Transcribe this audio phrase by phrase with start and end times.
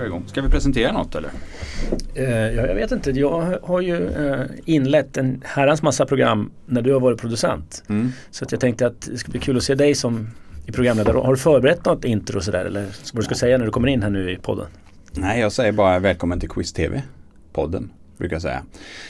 [0.00, 0.24] vi igång.
[0.26, 1.30] Ska vi presentera något eller?
[2.14, 3.10] Eh, ja, jag vet inte.
[3.10, 7.82] Jag har ju eh, inlett en herrans massa program när du har varit producent.
[7.88, 8.12] Mm.
[8.30, 10.30] Så att jag tänkte att det ska bli kul att se dig som
[10.66, 11.18] i programledare.
[11.18, 12.64] Har du förberett något intro och sådär?
[12.64, 12.82] Eller
[13.12, 14.66] vad du ska säga när du kommer in här nu i podden?
[15.12, 17.02] Nej, jag säger bara välkommen till Quiz TV.
[17.52, 17.90] Podden,
[18.20, 18.62] brukar jag säga.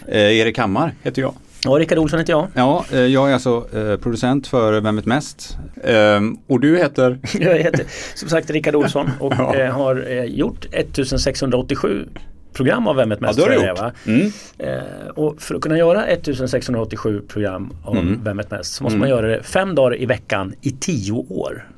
[0.08, 1.34] Eh, Erik Hammar heter jag.
[1.64, 2.46] Ja, Rickard Olsson heter jag.
[2.54, 5.56] Ja, eh, jag är alltså eh, producent för Vem vet mest?
[5.84, 7.18] Ehm, och du heter?
[7.40, 9.54] Jag heter som sagt Rickard Olsson och Ja.
[9.56, 12.08] eh, har eh, gjort 1687
[12.52, 13.38] program av Vem vet mest?
[13.38, 14.06] Ja, det har jag, gjort.
[14.06, 14.32] Mm.
[14.58, 18.20] Eh, och för att kunna göra 1687 program av Mm.
[18.24, 19.00] Vem vet mest så måste Mm.
[19.00, 21.68] man göra det fem dagar i veckan i tio år.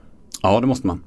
[0.43, 1.03] Ja, det måste man.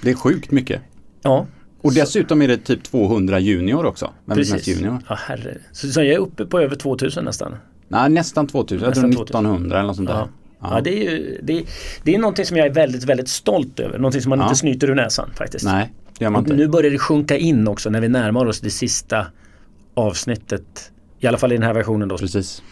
[0.00, 0.80] Det är sjukt mycket.
[1.22, 1.46] Ja,
[1.84, 4.10] Och dessutom är det typ 200 junior också.
[4.24, 4.66] Vem precis.
[4.68, 4.98] junior?
[5.08, 5.56] Ja, herre.
[5.72, 7.56] Så, så jag är uppe på över 2000 nästan.
[7.88, 8.88] Nej, nästan 2000.
[8.88, 9.46] Nästan jag tror 2000.
[9.46, 10.14] 1900 eller något sånt där.
[10.14, 10.28] Ja.
[10.60, 10.80] Ja.
[10.80, 11.64] det, är ju, det,
[12.02, 13.98] det är någonting som jag är väldigt, väldigt stolt över.
[13.98, 14.44] Någonting som man Ja.
[14.44, 15.64] inte snyter ur näsan faktiskt.
[15.64, 16.54] Nej, det gör man inte.
[16.56, 19.26] nu börjar det sjunka in också när vi närmar oss det sista
[19.94, 20.90] avsnittet.
[21.20, 22.18] I alla fall i den här versionen då.
[22.18, 22.62] Precis.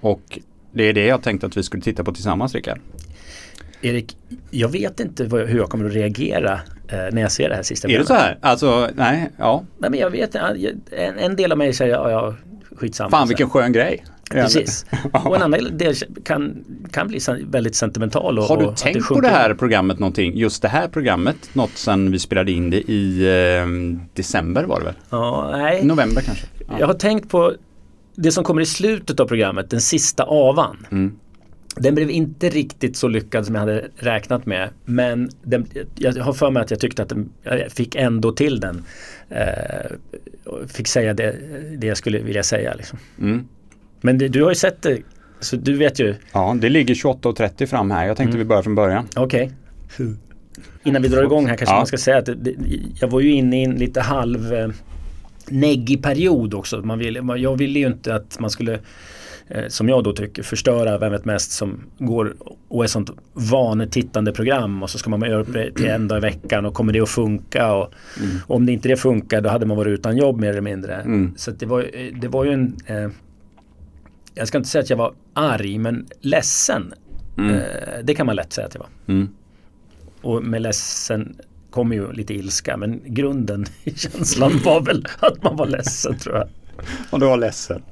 [0.00, 0.38] Och
[0.72, 2.78] det är det jag tänkte att vi skulle titta på tillsammans, Rickard.
[3.82, 4.16] Erik,
[4.50, 6.52] jag vet inte hur jag kommer att reagera
[6.88, 8.38] eh, när jag ser det här sista Är det så här?
[8.40, 9.64] Alltså, nej, ja.
[9.78, 12.34] Nej, men jag vet en, en del av mig säger ja, ja
[12.76, 13.10] skitsamma.
[13.10, 14.04] Fan vilken skön grej.
[14.30, 14.86] Precis.
[15.12, 18.38] Och en annan del kan, kan bli väldigt sentimental.
[18.38, 20.36] Och, Har du och tänkt på sjunker det här programmet någonting?
[20.36, 23.26] Just det här programmet, något sen vi spelade in det i
[23.58, 23.66] eh,
[24.14, 24.94] december var det väl?
[25.10, 25.84] Ja, nej.
[25.84, 26.46] November kanske?
[26.68, 26.74] Ja.
[26.78, 27.52] Jag har tänkt på
[28.14, 30.86] det som kommer i slutet av programmet, den sista avan.
[30.90, 31.12] Mm.
[31.76, 34.68] Den blev inte riktigt så lyckad som jag hade räknat med.
[34.84, 38.60] Men den, jag har för mig att jag tyckte att den, jag fick ändå till
[38.60, 38.84] den.
[39.28, 39.90] Eh,
[40.44, 41.36] och fick säga det,
[41.78, 42.74] det jag skulle vilja säga.
[42.74, 42.98] Liksom.
[43.20, 43.44] Mm.
[44.00, 44.98] Men det, du har ju sett det,
[45.40, 46.14] så du vet ju.
[46.32, 48.06] Ja, det ligger 28.30 fram här.
[48.06, 48.38] Jag tänkte Mm.
[48.38, 49.06] vi börjar från början.
[49.16, 49.52] Okej.
[50.82, 51.78] Innan vi drar igång här kanske Ja.
[51.78, 52.54] man ska säga att det, det,
[53.00, 54.68] jag var ju inne i en lite halv eh,
[55.48, 56.80] neggig period också.
[56.82, 58.78] Man ville, man, jag ville ju inte att man skulle
[59.68, 62.34] som jag då tycker, förstöra Vem vet mest som går
[62.68, 66.18] och är sånt vanetittande program och så ska man göra upp det till en dag
[66.18, 67.92] i veckan och kommer det att funka och,
[68.46, 70.94] och om det inte det funkar då hade man varit utan jobb mer eller mindre.
[70.94, 71.34] Mm.
[71.36, 73.08] Så det, var, eh, det var ju en eh,
[74.34, 76.94] jag ska inte säga att jag var arg men ledsen.
[77.38, 77.54] Mm.
[77.54, 77.62] Eh,
[78.02, 79.14] det kan man lätt säga att jag var.
[79.14, 79.28] Mm.
[80.20, 81.36] Och med ledsen
[81.70, 86.36] kommer ju lite ilska men grunden i känslan var väl att man var ledsen tror
[86.36, 86.48] jag.
[87.10, 87.82] Och du var ledsen.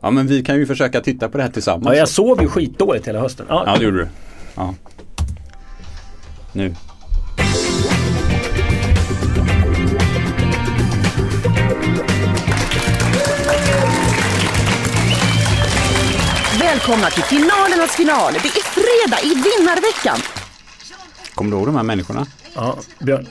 [0.00, 1.86] Ja, men vi kan ju försöka titta på det här tillsammans.
[1.86, 3.46] Ja, jag sov ju skitdåligt hela hösten.
[3.48, 4.08] Ja, Ja, det gjorde du.
[4.54, 4.74] Ja.
[6.52, 6.74] Nu.
[16.60, 18.32] Välkomna till finalernas final.
[18.32, 20.18] Det är fredag i vinnarveckan.
[21.34, 22.26] Kommer du ihåg de här människorna?
[22.54, 23.26] ja Björn,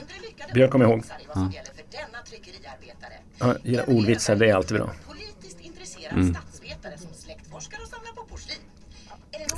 [0.54, 1.02] Björn kommer ihåg.
[1.08, 1.34] Ja.
[1.34, 1.42] för
[1.90, 3.58] denna tryckeriarbetare.
[3.62, 4.90] Ja, ordvitsar, det är alltid bra.
[5.08, 5.58] Politiskt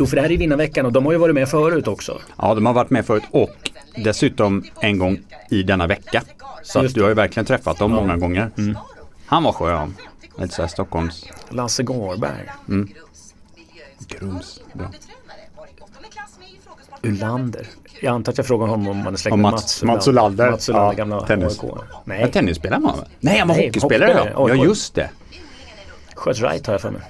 [0.00, 2.20] Jo, för det här är vinnarveckan och de har ju varit med förut också.
[2.38, 3.50] Ja, de har varit med förut och
[4.04, 5.18] dessutom en gång
[5.50, 6.22] i denna vecka.
[6.62, 8.50] Så du har ju verkligen träffat dem många gånger.
[8.58, 8.78] Mm.
[9.26, 9.94] Han var skön.
[10.38, 12.48] Lite såhär Stockholms Lasse Garberg.
[12.68, 12.88] Mm.
[14.08, 14.90] Grums, bra.
[17.02, 17.66] Ulander.
[18.00, 20.50] Jag antar att jag frågar honom om man är släkt med Mats- Mats, Ulander.
[20.50, 21.62] Mats Ulander, Ja, gamla tennis.
[21.62, 21.70] AIK.
[21.76, 23.08] Ja, Nej, tennisspelare var han väl?
[23.20, 24.54] Nej, han var Nej, hockeyspelare hockeyspelare, ja.
[24.56, 25.10] Ja, just det.
[26.14, 27.02] sköts right har jag för mig.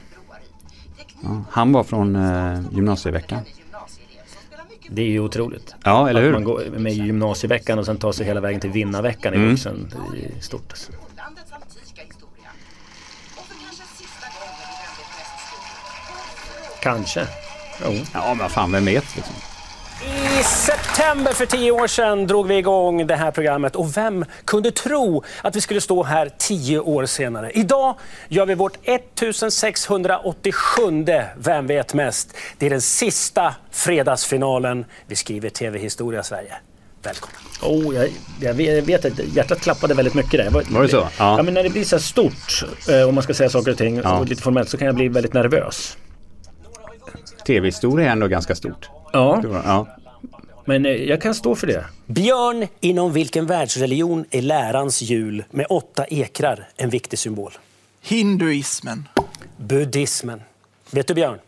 [1.22, 3.38] Ja, han var från eh, gymnasieveckan.
[4.92, 5.75] Det är ju otroligt.
[5.84, 6.47] Ja, eller Att man hur?
[6.47, 9.50] går med i gymnasieveckan och sen tar sig hela vägen till vinnarveckan i Mm.
[9.50, 9.92] vuxen.
[10.12, 10.66] Det är stort.
[10.70, 10.92] Alltså.
[16.82, 17.26] Kanske i.
[17.84, 17.92] Jo.
[18.14, 19.34] Ja, men fan, vem vet liksom.
[20.41, 24.71] I september för tio år sedan drog vi igång det här programmet och vem kunde
[24.71, 27.51] tro att vi skulle stå här tio år senare?
[27.51, 27.95] Idag
[28.28, 30.55] gör vi vårt 1687
[31.37, 32.37] Vem vet mest?
[32.59, 34.84] Det är den sista fredagsfinalen.
[35.06, 36.55] Vi skriver TV-historia Sverige.
[37.03, 37.37] Välkomna!
[37.63, 38.09] Oh, jag,
[38.41, 40.51] jag vet att hjärtat klappade väldigt mycket där.
[40.51, 40.97] Var det så?
[40.97, 41.10] Ja.
[41.19, 41.43] Ja.
[41.43, 44.01] men när det blir så här stort, eh, om man ska säga saker och ting,
[44.04, 44.19] Ja.
[44.19, 45.97] och lite formellt, så kan jag bli väldigt nervös.
[47.47, 48.91] TV-historia är ändå ganska stort.
[49.13, 49.86] Ja, Ja.
[50.71, 51.84] Men eh, jag kan stå för det.
[52.07, 57.53] Björn, inom vilken världsreligion är lärans hjul med åtta ekrar en viktig symbol?
[58.01, 59.09] Hinduismen.
[59.57, 60.43] Buddhismen.
[60.91, 61.39] Vet du Björn?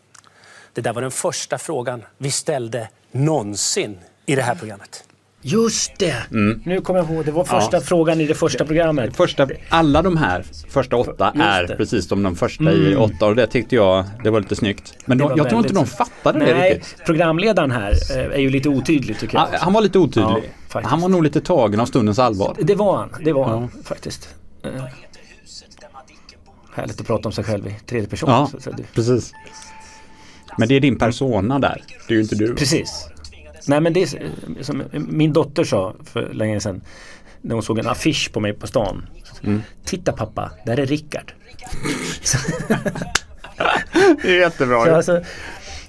[0.72, 5.04] Det där var den första frågan vi ställde någonsin i det här programmet.
[5.44, 6.16] Just det!
[6.64, 7.80] Nu kommer jag ihåg, det var första Ja.
[7.80, 9.16] frågan i det första programmet.
[9.16, 11.76] Första, alla de här första åtta är det.
[11.76, 14.94] precis som de första i åtta och det tyckte jag, det var lite snyggt.
[15.04, 17.04] Men Det de, jag tror inte de fattade det Nej, riktigt.
[17.06, 19.46] programledaren här eh, är ju lite otydlig tycker jag.
[19.58, 20.52] Han, var lite otydlig.
[20.74, 20.80] Ja.
[20.84, 22.56] Han var nog lite tagen av stundens allvar.
[22.60, 24.28] Det var han, det var han faktiskt.
[24.64, 24.70] Eh,
[26.74, 28.30] härligt att prata om sig själv i tredje person.
[28.30, 29.32] Ja, Så, så det, precis.
[30.58, 31.82] Men det är din persona där.
[32.08, 32.54] Det är ju inte du.
[32.54, 33.08] precis.
[33.66, 34.08] Nej men det är
[34.62, 36.80] som min dotter sa för länge sedan.
[37.40, 39.06] När hon såg en affisch på mig på stan.
[39.42, 39.62] Mm.
[39.84, 41.32] Titta pappa, där är Rickard.
[44.22, 44.84] Det är jättebra.
[44.84, 45.22] Så alltså,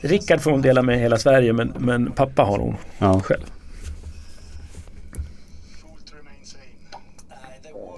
[0.01, 3.19] Rickard får hon dela med hela Sverige men, men pappa har hon Ja.
[3.19, 3.43] själv.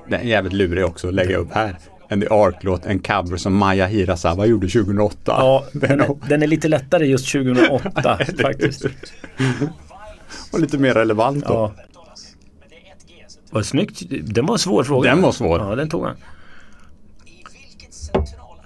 [0.08, 1.76] Den är jävligt lurig också att lägga upp här.
[2.10, 5.18] En The Ark-låt, en cover som Maya Hirasawa gjorde 2008.
[5.26, 8.86] Ja, den är, den är lite lättare just 2008 faktiskt.
[10.52, 11.54] var lite mer relevant då.
[11.54, 11.74] Ja.
[13.52, 14.02] Vad snyggt.
[14.34, 15.10] Den var en svår fråga.
[15.10, 15.60] Den var svår.
[15.60, 16.16] Ja, den tog han.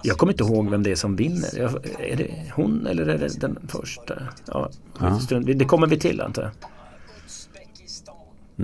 [0.03, 1.49] Jag kommer inte ihåg vem det är som vinner.
[1.57, 4.13] Jag- Är det hon eller är det den första?
[4.45, 4.69] Ja,
[4.99, 5.19] Ja.
[5.55, 6.51] Det kommer vi till antar jag.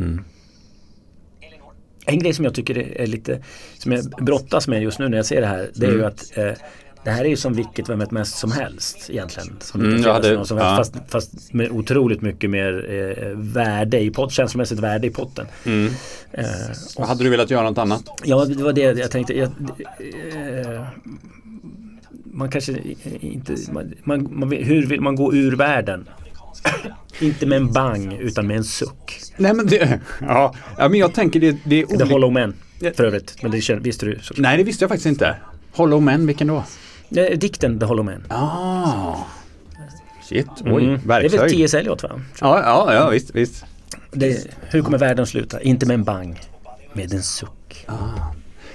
[0.04, 0.24] Mm.
[2.06, 3.40] En grej som jag tycker är lite
[3.78, 5.70] som jag brottas med just nu när jag ser det här.
[5.76, 6.02] Det är Mm.
[6.02, 6.52] ju att eh,
[7.04, 9.50] det här är ju som vilket Vem vet mest som helst egentligen.
[9.60, 10.76] Som Mm, hade- som ja.
[10.78, 15.48] fast, fast med otroligt mycket mer eh, värde i potten, känslomässigt värde i potten.
[15.66, 15.92] Mm.
[16.32, 16.46] Eh,
[16.98, 18.04] Och hade du velat göra något annat?
[18.24, 19.38] Ja, det var det jag tänkte.
[19.38, 19.50] Jag,
[20.00, 20.82] eh,
[22.26, 22.74] man kanske
[23.20, 23.56] inte...
[23.72, 26.10] Man, man, man, hur vill man gå ur världen?
[27.20, 29.22] Inte med en bang utan med en suck.
[29.38, 32.06] Nej men det, ja, ja men jag tänker det, det är The olika.
[32.14, 32.54] Hollow Man
[32.96, 33.36] för övrigt.
[33.42, 34.38] Men det känner, visste du såklart.
[34.44, 35.36] Nej det visste jag faktiskt inte.
[35.74, 36.64] Hollow Men, vilken då?
[37.16, 38.24] Eh, Dikten The Hollow Man.
[38.30, 39.16] Ah.
[40.30, 40.86] Shit, oj, Mm.
[40.86, 41.52] Det är väl verkshöjd.
[41.52, 41.74] T.S.
[41.74, 42.10] Eliot va?
[42.42, 43.66] Ja, ja, ja visst, visst.
[44.12, 45.62] Det, hur kommer världen sluta?
[45.62, 46.40] Inte med en bang.
[46.94, 47.86] Med en suck.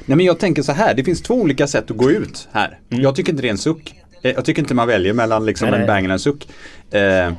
[0.06, 2.78] Nej men jag tänker så här, det finns två olika sätt att gå ut här.
[2.88, 3.94] Jag tycker inte det är en suck.
[4.22, 6.48] Eh, Jag tycker inte man väljer mellan liksom Nej, en bang och en suck.
[6.90, 7.32] Eh,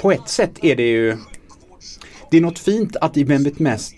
[0.00, 1.16] på ett sätt är det ju
[2.30, 3.94] Det är något fint att i Vem vet mest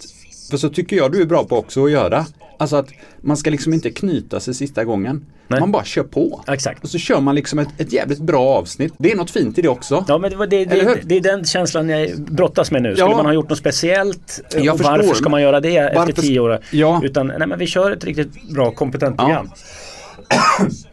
[0.51, 2.27] För så tycker jag du är bra på också att göra.
[2.59, 2.89] Alltså att
[3.21, 5.27] man ska liksom inte knyta sig sista gången.
[5.49, 5.61] Nej.
[5.61, 6.45] Man bara kör på.
[6.49, 6.85] Exakt.
[6.85, 8.93] Och så kör man liksom ett, ett jävligt bra avsnitt.
[8.99, 10.05] Det är något fint i det också.
[10.09, 12.95] Ja men det, det, det, det är den känslan jag brottas med nu.
[12.97, 13.17] Skulle Ja.
[13.17, 14.41] man ha gjort något speciellt?
[14.57, 16.59] Jag och förstår, varför ska man göra det efter varför- tio år?
[16.71, 17.01] Ja.
[17.05, 19.45] Utan nej, men vi kör ett riktigt bra kompetent Ja.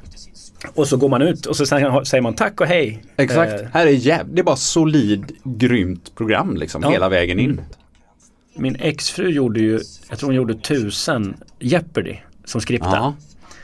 [0.76, 3.04] och så går man ut och så säger man tack och hej.
[3.18, 3.52] Exakt.
[3.62, 6.90] Eh, Här är jävligt, det är bara solid, grymt program liksom Ja.
[6.90, 7.50] hela vägen in.
[7.52, 7.64] Mm.
[8.56, 9.80] min exfru gjorde ju,
[10.10, 12.16] jag tror hon gjorde tusen Jeopardy
[12.46, 12.90] som skripta.
[12.90, 13.14] Ja.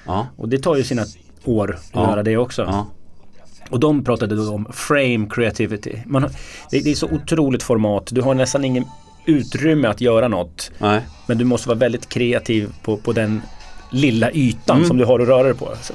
[0.05, 0.27] Ja.
[0.37, 1.05] Och det tar ju sina
[1.43, 2.09] år att Ja.
[2.09, 2.85] göra det också.
[3.69, 5.95] Och de pratade då om frame creativity.
[6.05, 6.31] Man har,
[6.71, 8.07] det, det är så otroligt format.
[8.11, 8.85] Du har nästan ingen
[9.25, 10.71] utrymme att göra något.
[10.79, 11.01] Nej.
[11.27, 13.41] Men du måste vara väldigt kreativ på, på den
[13.91, 14.87] lilla ytan Mm.
[14.87, 15.69] som du har att röra dig på.
[15.81, 15.93] Så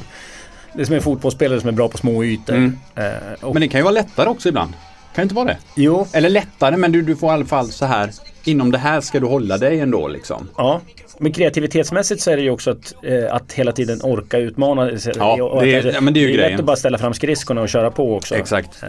[0.75, 2.55] det är som en fotbollsspelare som är bra på små ytor.
[2.55, 2.79] Mm.
[2.95, 3.05] Eh,
[3.53, 4.73] Men det kan ju vara lättare också ibland.
[5.15, 5.57] Kan det inte vara det?
[5.77, 8.11] jo, Eller lättare, men du, du får i alla fall så här.
[8.45, 10.49] Inom det här ska du hålla dig ändå liksom.
[10.57, 10.81] ja.
[11.19, 14.91] Men kreativitetsmässigt så är det ju också att, eh, att hela tiden orka utmana.
[15.15, 16.61] Ja, det är- ja, men det är ju lätt grejen.
[16.61, 18.35] att bara ställa fram skridskorna och köra på också.
[18.37, 18.83] Exakt.
[18.83, 18.89] Eh,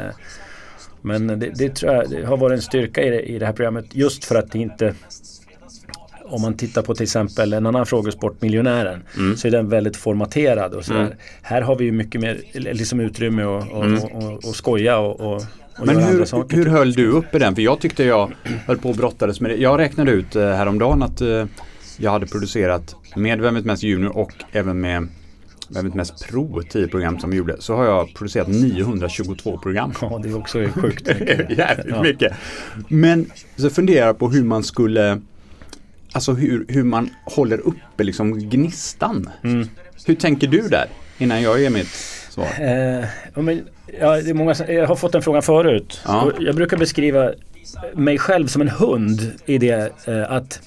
[1.01, 3.53] Men det, det tror jag det har varit en styrka i det, i det här
[3.53, 4.93] programmet just för att det inte
[6.31, 9.37] om man tittar på till exempel en annan frågesport, Miljonären, Mm.
[9.37, 11.15] så är den väldigt formaterad och sådär.
[11.41, 15.43] Här har vi ju mycket mer liksom utrymme och, och, och, och, och skoja och,
[15.81, 15.95] Mm.
[15.95, 16.57] Men hur, saker.
[16.57, 17.55] hur höll du upp i den?
[17.55, 18.31] För jag tyckte jag
[18.65, 19.55] höll på och brottades med det.
[19.57, 21.45] Jag räknade ut eh, häromdagen att eh,
[21.97, 25.07] jag hade producerat med Vem vet mest junior och även med
[25.69, 27.55] Vem vet mest pro 10 program som vi gjorde.
[27.59, 29.93] Så har jag producerat 922 program.
[30.01, 31.49] Ja, det är också sjukt mycket.
[31.57, 32.03] jävligt Ja.
[32.03, 32.33] mycket.
[32.87, 33.25] Men
[33.55, 35.21] så funderar jag på hur man skulle
[36.13, 39.29] Alltså hur, hur man håller uppe liksom gnistan.
[39.43, 39.67] Mm.
[40.05, 40.85] Hur tänker du där?
[41.17, 41.87] Innan jag ger mitt
[42.29, 42.47] svar.
[42.59, 43.61] Eh, ja, men,
[43.99, 46.01] ja, det är många, jag har fått den frågan förut.
[46.05, 46.31] Ja.
[46.39, 47.31] Jag brukar beskriva
[47.95, 50.61] mig själv som en hund i det eh, att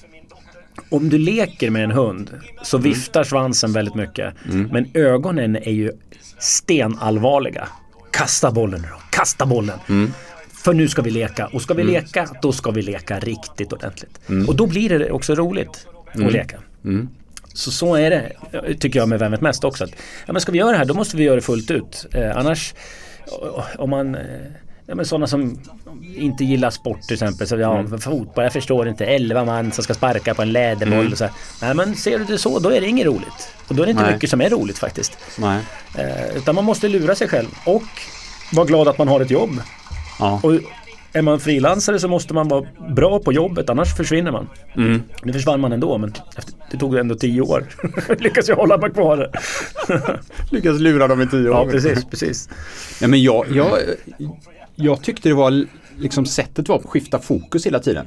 [0.89, 2.29] om du leker med en hund
[2.63, 2.89] så Mm.
[2.89, 4.33] viftar svansen väldigt mycket.
[4.71, 5.91] Men ögonen är ju
[6.39, 7.67] stenallvarliga.
[8.11, 9.79] Kasta bollen nu då, kasta bollen.
[9.89, 10.11] Mm.
[10.65, 14.19] För nu ska vi leka och ska vi leka då ska vi leka riktigt ordentligt.
[14.29, 14.47] Mm.
[14.47, 16.57] Och då blir det också roligt att leka.
[17.53, 18.31] Så så är det,
[18.79, 19.83] tycker jag med Vem vet mest också.
[19.83, 19.89] Att,
[20.25, 22.05] ja, men ska vi göra det här, då måste vi göra det fullt ut.
[22.13, 22.73] Eh, annars,
[23.27, 24.21] o- om man, eh,
[24.85, 25.59] ja, men sådana som
[26.15, 27.47] inte gillar sport till exempel.
[27.47, 31.11] Så, ja, fotboll, jag förstår inte, 11 man som ska sparka på en läderboll.
[31.11, 31.29] Och så.
[31.61, 33.49] Nej men ser du det så, då är det inget roligt.
[33.67, 34.13] Och då är det inte Nej.
[34.13, 35.17] mycket som är roligt faktiskt.
[35.37, 35.59] Nej.
[35.97, 37.83] Eh, utan man måste lura sig själv och
[38.53, 39.61] vara glad att man har ett jobb.
[40.19, 40.39] Ja.
[40.43, 40.53] Och
[41.13, 44.49] är man frilansare så måste man vara bra på jobbet, annars försvinner man.
[44.75, 45.01] Mm.
[45.23, 46.13] Nu försvann man ändå, men
[46.71, 47.65] det tog ändå tio år.
[48.19, 49.29] Lyckas jag hålla mig kvar.
[50.51, 51.55] Lyckas lura dem i tio år.
[51.55, 52.49] ja, precis, precis.
[53.01, 53.79] Ja, men jag, jag,
[54.75, 55.65] jag tyckte det var
[55.97, 58.05] liksom sättet var att skifta fokus hela tiden.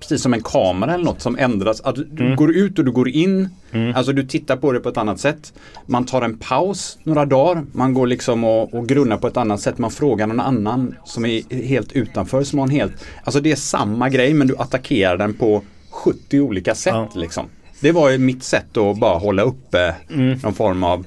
[0.00, 1.80] Precis som en kamera eller något som ändras.
[1.80, 2.36] Att du Mm.
[2.36, 3.48] går ut och du går in.
[3.94, 5.52] Alltså du tittar på det på ett annat sätt.
[5.86, 7.64] Man tar en paus några dagar.
[7.72, 9.78] Man går liksom och, och grunnar på ett annat sätt.
[9.78, 12.42] Man frågar någon annan som är helt utanför.
[12.42, 12.92] Som har en helt,
[13.24, 16.94] alltså det är samma grej men du attackerar den på 70 olika sätt.
[16.94, 17.08] Ja.
[17.14, 17.46] Liksom.
[17.80, 20.38] Det var ju mitt sätt att bara hålla uppe Mm.
[20.42, 21.04] någon form av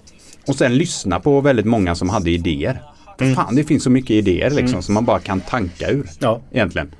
[0.47, 2.81] och sen lyssna på väldigt många som hade idéer.
[3.19, 5.93] För fan det finns så mycket idéer liksom som man bara kan tanka ur.
[5.93, 6.07] Mm.
[6.19, 6.41] Ja.
[6.51, 6.91] Egentligen.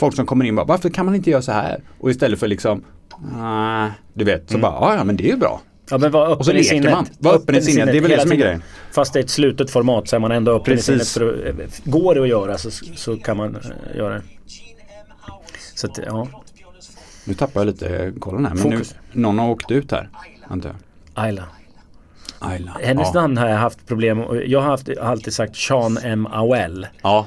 [0.00, 1.80] Folk som kommer in och bara varför kan man inte göra så här?
[2.00, 2.84] Och istället för liksom
[3.36, 4.60] nej, du vet så Mm.
[4.60, 5.60] bara ja men det är ju bra.
[5.90, 6.92] Ja, men var öppen Och så i leker sinnet.
[6.92, 7.06] man.
[7.18, 7.86] Var öppen i sinnet.
[7.86, 8.62] Det är väl det som är grejen.
[8.92, 10.88] Fast det är ett slutet format så är man ändå öppen Precis.
[10.88, 11.08] i sinnet.
[11.08, 14.22] För att, eh, går det att göra så, så kan man eh, göra det.
[15.74, 16.28] Så att, ja.
[17.24, 18.94] Nu tappar jag lite kollen här men Fokus.
[19.12, 20.08] nu, någon har åkt ut här.
[20.48, 20.76] Antar jag.
[21.24, 21.44] Ayla.
[22.38, 22.76] Ayla.
[22.82, 23.20] Hennes ja.
[23.20, 24.42] namn har jag haft problem med.
[24.46, 26.26] Jag har haft, alltid sagt Sean M.
[26.32, 26.86] Awell.
[27.02, 27.26] Ja.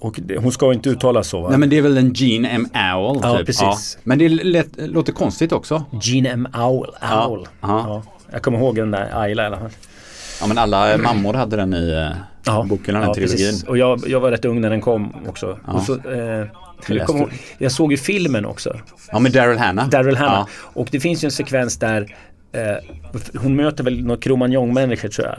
[0.00, 1.48] Och det- hon ska inte uttalas så va?
[1.48, 2.66] Nej men det är väl en Gene M.
[2.96, 3.46] Owl Ja, typ.
[3.46, 3.98] precis.
[4.04, 5.84] Men det är lätt, låter konstigt också.
[6.02, 6.48] Gene M.
[6.54, 6.86] Owl.
[7.00, 7.48] Ja, Owl.
[7.60, 7.68] ja.
[7.68, 8.02] Ja.
[8.32, 9.70] Jag kommer ihåg den där Ayla i alla fall.
[10.40, 12.12] Ja men alla mammor hade den i
[12.46, 13.36] eh, boken, den här trilogin.
[13.46, 13.64] precis.
[13.64, 15.58] Och jag, jag var rätt ung när den kom också.
[15.66, 15.80] Ja.
[15.80, 16.46] Så, eh,
[16.88, 18.76] jag, ihåg, jag såg ju filmen också.
[19.12, 19.88] Ja med Daryl Hannah.
[19.88, 20.34] Daryl Hannah.
[20.34, 20.70] Ja.
[20.80, 22.14] Och det finns ju en sekvens där
[22.52, 25.36] eh, hon möter väl några Cromagnon-människor tror jag.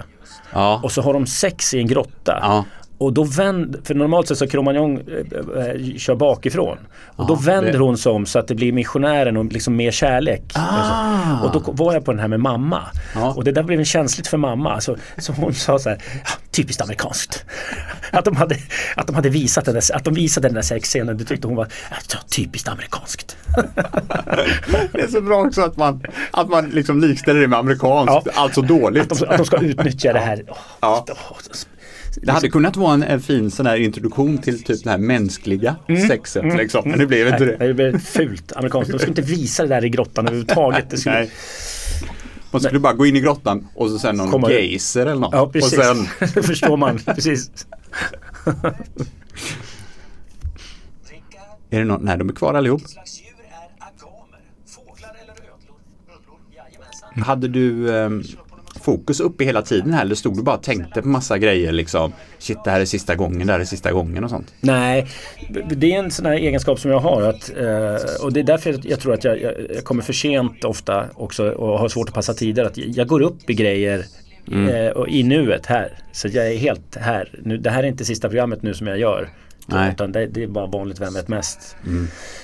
[0.54, 0.80] Ja.
[0.84, 2.38] Och så har de sex i en grotta.
[2.42, 2.66] Ja.
[3.02, 6.78] Och då vänder, för normalt sett så Cromagnon eh, eh, kör bakifrån.
[7.16, 9.92] Och då vänder det- hon sig om så att det blir missionären och liksom mer
[9.92, 10.42] kärlek.
[10.54, 11.40] Ah.
[11.44, 12.82] Och då var jag på den här med mamma.
[13.16, 13.34] Ja.
[13.34, 14.82] Och det där blev en känsligt för mamma.
[14.82, 17.46] Så, så hon sa så här, "Ja, typiskt amerikanskt.
[18.12, 18.56] Att de hade,
[18.96, 21.56] att de hade visat den där, att de visade den där sexscenen, det tyckte hon
[21.56, 23.38] var "Ja, typiskt amerikanskt.
[24.94, 28.32] Det är så bra också att man, att man liksom likställer det med amerikanskt, Ja.
[28.42, 29.12] alltså dåligt.
[29.12, 30.44] Att de, att de ska utnyttja det här.
[30.48, 31.06] Åh, Ja.
[31.10, 31.38] åh,
[32.16, 35.76] Det hade kunnat vara en, en fin sån här introduktion till typ det här mänskliga
[36.08, 36.90] sexet liksom.
[36.90, 37.68] Men det blev inte Nej, det.
[37.68, 38.92] det blev fult amerikanskt.
[38.92, 40.90] De skulle inte visa det där i grottan överhuvudtaget.
[40.90, 41.32] Det skulle, Nej.
[42.52, 44.54] Man skulle bara gå in i grottan och så sen någon Komma ut.
[44.54, 45.34] geyser eller något.
[45.34, 45.80] Ja, och precis.
[45.80, 47.00] sen, Det förstår man.
[47.00, 47.52] Precis.
[51.70, 52.82] är det någon, nej de är kvar allihop.
[57.26, 58.24] Hade du ehm,
[58.84, 62.14] fokus uppe hela tiden här eller stod du bara och tänkte på massa grejer liksom?
[62.40, 64.54] Shit det här är sista gången, det här är sista gången och sånt.
[64.62, 65.08] Nej,
[65.70, 67.22] det är en sån här egenskap som jag har.
[67.22, 71.06] Att, eh, och det är därför jag tror att jag, jag, kommer för sent ofta
[71.14, 72.66] också och har svårt att passa tider.
[72.66, 74.06] Att jag går upp i grejer
[74.52, 75.98] eh, och i nuet här.
[76.12, 77.40] Så jag är helt här.
[77.44, 79.30] Nu, det här är inte sista programmet nu som jag gör.
[79.72, 79.92] Nej.
[79.92, 81.76] Utan det, det är bara vanligt Vem vet mest.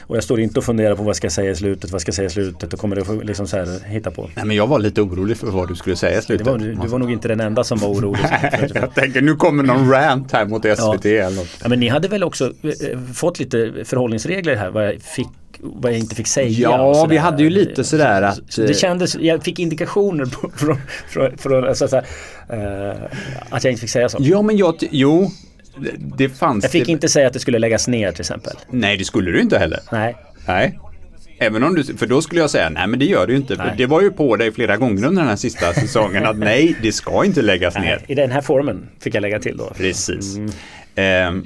[0.02, 2.10] Och jag står inte och funderar på vad ska jag säga i slutet, vad ska
[2.10, 4.30] jag säga i slutet och kommer det att liksom så här hitta på.
[4.36, 6.48] Nej men jag var lite orolig för vad du skulle säga i slutet.
[6.48, 8.22] var, du var nog inte den enda som var orolig.
[8.74, 11.48] jag tänker nu kommer någon rant här mot SVT eller något.
[11.64, 15.28] Ja, men ni hade väl också eh, fått lite förhållningsregler här vad jag fick
[15.60, 16.70] vad jag inte fick säga.
[16.70, 20.52] Ja, vi hade ju lite sådär att, Så det eh, kändes, jag fick indikationer på,
[20.56, 22.06] från, från, från så här,
[22.50, 22.98] eh,
[23.50, 24.18] att jag inte fick säga så.
[24.22, 25.32] Ja men jag, jo,
[25.98, 26.92] det, fanns Jag fick det.
[26.92, 28.54] inte säga att det skulle läggas ner till exempel.
[28.70, 29.80] Nej det skulle du inte heller.
[29.92, 30.16] Nej.
[30.48, 30.80] Nej.
[31.40, 33.56] Även om du, för då skulle jag säga, nej men det gör du inte.
[33.56, 36.76] För det var ju på dig flera gånger under den här sista säsongen att nej,
[36.82, 37.82] det ska inte läggas ner.
[37.84, 39.74] Nej, I den här formen fick jag lägga till då.
[39.78, 40.38] Precis.
[40.96, 41.46] Ehm,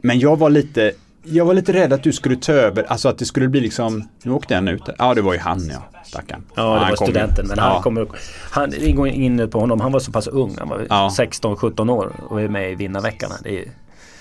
[0.00, 0.92] men jag var lite,
[1.26, 4.08] jag var lite rädd att du skulle ta över, alltså att det skulle bli liksom,
[4.22, 4.82] nu åkte han ut.
[4.98, 6.42] Ja det var ju han ja, stackarn.
[6.54, 7.46] Ja, det han var kom studenten.
[7.46, 7.64] Men ja.
[7.64, 8.06] han kommer,
[8.50, 10.54] han, det går in på honom, han var så pass ung.
[10.58, 11.10] Han var Ja.
[11.18, 13.30] 16-17 år och är med i Vinnarveckan.
[13.42, 13.64] Det är,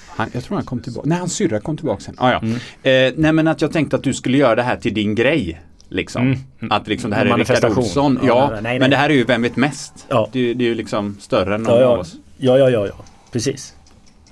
[0.08, 1.10] Han, jag tror han kom tillbaka.
[1.10, 2.16] Nej, hans syrra kom tillbaka sen.
[2.18, 2.38] Ah, ja.
[2.40, 2.56] Mm.
[2.56, 5.62] eh, nej, men att jag tänkte att du skulle göra det här till din grej.
[5.90, 6.36] Liksom.
[6.70, 7.78] Att liksom det här är Rickard.
[7.78, 8.20] Olsson.
[8.24, 9.94] Ja, Ja, nej, nej, men det här är ju Vem vet mest?
[10.10, 10.30] Ja.
[10.32, 12.16] Det, är- det är ju liksom större än någon ja, av ja, oss.
[12.38, 12.94] ja, ja, ja, ja,
[13.32, 13.74] precis.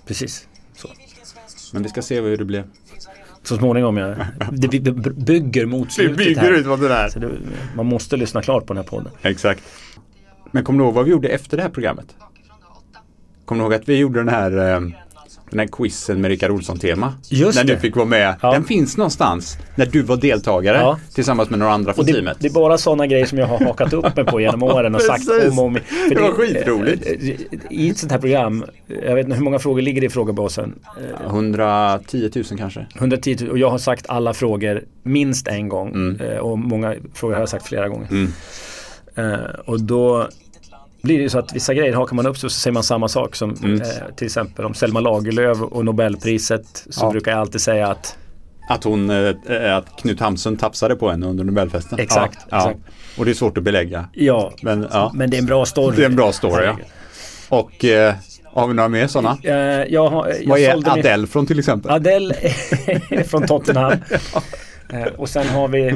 [0.08, 0.48] Precis.
[1.74, 2.64] Men vi ska se hur det blir.
[3.44, 4.16] Så småningom, ja.
[4.52, 4.80] Det, vi
[5.12, 6.64] bygger mot slutet här.
[6.64, 7.10] vad det är.
[7.10, 7.30] Så det,
[7.76, 9.12] man måste lyssna klart på den här podden.
[9.22, 9.64] Exakt.
[10.52, 12.16] Men kommer du ihåg vad vi gjorde efter det här programmet?
[13.46, 14.82] Kommer du ihåg att vi gjorde den här, eh,
[15.50, 17.14] den här quizen med Rickard Olsson-tema?
[17.30, 17.74] Just När det.
[17.74, 18.36] du fick vara med.
[18.42, 18.52] Ja.
[18.52, 21.00] Den finns någonstans när du var deltagare Ja.
[21.16, 22.38] tillsammans med några andra från det, teamet.
[22.40, 25.02] det är bara sådana grejer som jag har hakat upp mig på genom åren och
[25.02, 25.74] sagt om och om.
[26.10, 27.08] För Det var skitroligt.
[27.70, 28.66] I ett sånt här program,
[29.06, 30.74] jag vet inte hur många frågor ligger det i frågebasen?
[31.22, 32.86] Eh, 110 000 kanske.
[32.96, 36.22] 110 000 och jag har sagt alla frågor minst en gång Mm.
[36.22, 38.28] eh, och många frågor har jag sagt flera gånger.
[39.16, 39.34] Eh,
[39.66, 40.28] och då
[41.04, 42.84] blir det ju så att vissa grejer hakar man upp sig och så säger man
[42.84, 43.82] samma sak som Mm.
[43.82, 47.12] eh, till exempel om Selma Lagerlöf och Nobelpriset så Ja.
[47.12, 48.18] brukar jag alltid säga att
[48.70, 52.00] Att hon, eh, att Knut Hamsun tafsade på henne under Nobelfesten.
[52.00, 52.80] Exakt, Ja, exakt.
[52.86, 52.94] Ja.
[53.20, 54.06] Och det är svårt att belägga.
[54.14, 55.12] ja, Men, ja.
[55.14, 55.96] men det är en bra story.
[55.96, 56.78] Det är en bra story ja.
[57.50, 58.14] Och eh,
[58.46, 59.38] Har vi några mer sådana?
[59.44, 59.54] Eh,
[59.94, 61.92] jag, har- jag Vad är sålde min- Adele från till exempel?
[61.92, 62.36] Adele
[63.28, 63.94] från Tottenham.
[64.90, 65.96] Eh, och sen har vi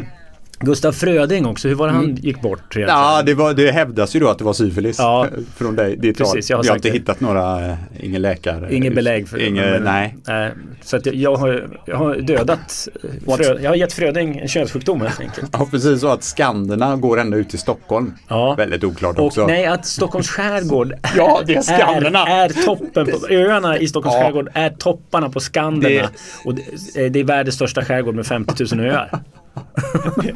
[0.59, 1.67] Gustav Fröding också.
[1.67, 2.59] Hur var det han gick bort?
[2.59, 2.89] egentligen?
[2.89, 5.27] Ja, det, var, det hävdas ju då att det var syfilis Ja.
[5.55, 5.97] från dig.
[5.97, 6.41] Ditt Precis, håll.
[6.49, 6.93] jag har Vi har inte det.
[6.93, 8.75] hittat några, eh, ingen läkare.
[8.75, 9.45] Inget belägg för det.
[9.47, 10.15] Inge, men- nej.
[10.27, 10.51] nej.
[10.81, 12.87] Så att jag, jag, har, jag har dödat
[13.27, 15.49] eh, frö, Jag har gett Fröding en könssjukdom helt enkelt.
[15.53, 18.13] Ja, precis så att Skanderna går ända ut till Stockholm.
[18.27, 18.55] Ja.
[18.57, 19.47] Väldigt oklart Och också.
[19.47, 22.25] nej, att Stockholms skärgård Ja, det är Skanderna.
[22.27, 24.23] är, är toppen på, öarna i Stockholms Ja.
[24.23, 26.09] skärgård är topparna på Skanderna.
[26.45, 29.19] Och det, det är världens största skärgård med 50 000 öar.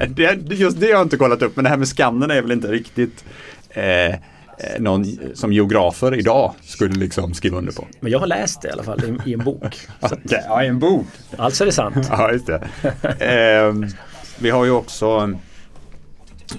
[0.07, 2.51] Det, just det har jag inte kollat upp, men det här med Skanderna är väl
[2.51, 3.25] inte riktigt
[3.69, 4.15] eh, eh,
[4.79, 7.87] någon som geografer idag skulle liksom skriva under på.
[7.99, 9.77] Men jag har läst det i alla fall i, i en bok.
[10.23, 11.05] Ja, i en bok.
[11.37, 12.07] alltså är det sant.
[12.09, 12.67] Ja, just det.
[13.19, 13.87] Ehm,
[14.39, 15.33] vi har ju också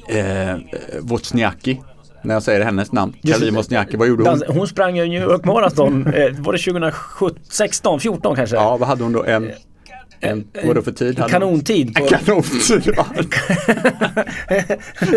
[0.08, 0.56] eh,
[1.00, 1.80] Wozniacki.
[2.24, 3.14] När jag säger hennes namn.
[3.22, 4.42] Kalima Wozniacki, vad gjorde hon?
[4.48, 8.56] Hon sprang ju New York Marathon, eh, var det 2016, 14 kanske?
[8.56, 9.24] Ja, vad hade hon då?
[9.24, 9.50] En,
[10.22, 11.18] en vad då för tid?
[11.18, 11.28] Hon?
[11.28, 11.94] Kanontid.
[11.94, 12.82] På, En kanontid.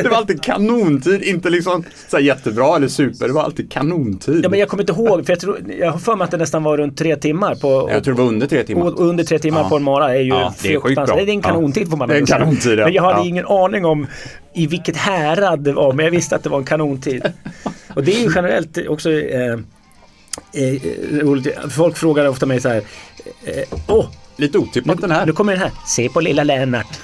[0.03, 3.27] det var alltid kanontid, inte liksom så jättebra eller super.
[3.27, 4.41] Det var alltid kanontid.
[4.43, 6.38] ja, men jag kommer inte ihåg, för jag, tror, jag har för mig att det
[6.38, 7.55] nästan var runt tre timmar.
[7.55, 8.81] På, Jag tror det var under tre timmar.
[8.85, 9.69] och under tre timmar Ja.
[9.69, 11.15] på en mara är ju Ja, det är sjukt fruktansvärt.
[11.17, 11.25] bra.
[11.25, 12.39] Det är en kanontid får man en ändå säga.
[12.39, 12.83] kanontid, ja.
[12.85, 13.25] Men jag hade Ja.
[13.25, 14.07] ingen aning om
[14.53, 17.25] i vilket härad det var, men jag visste att det var en kanontid.
[17.95, 19.51] Och det är ju generellt också eh,
[20.53, 20.81] eh,
[21.21, 21.57] roligt.
[21.69, 22.81] Folk frågar ofta mig så här.
[23.45, 24.05] Eh, Åh,
[24.38, 25.25] Lite otippat den här.
[25.25, 25.72] nu kommer den här.
[25.86, 27.00] Se på lilla Lennart.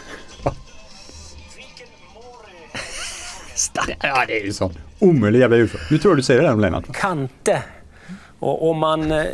[3.56, 3.98] Stark.
[4.02, 5.78] Ja, det är ju sån omöjlig jävla UFO.
[5.90, 6.84] Nu tror jag du säger det där om Lennart.
[6.94, 7.64] Kante.
[8.40, 9.26] Och om man, eh,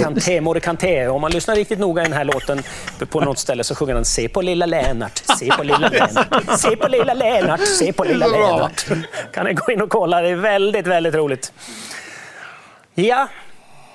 [0.00, 2.62] Kanté, Mori Kanté, om man lyssnar riktigt noga i den här låten
[3.10, 6.76] på något ställe så sjunger han Se på lilla Lennart, se på lilla Lennart, se
[6.76, 8.32] på lilla Lennart, se på lilla så.
[8.32, 8.86] Lennart.
[9.32, 11.52] Kan ni gå in och kolla, det är väldigt, väldigt roligt.
[12.94, 13.28] Ja,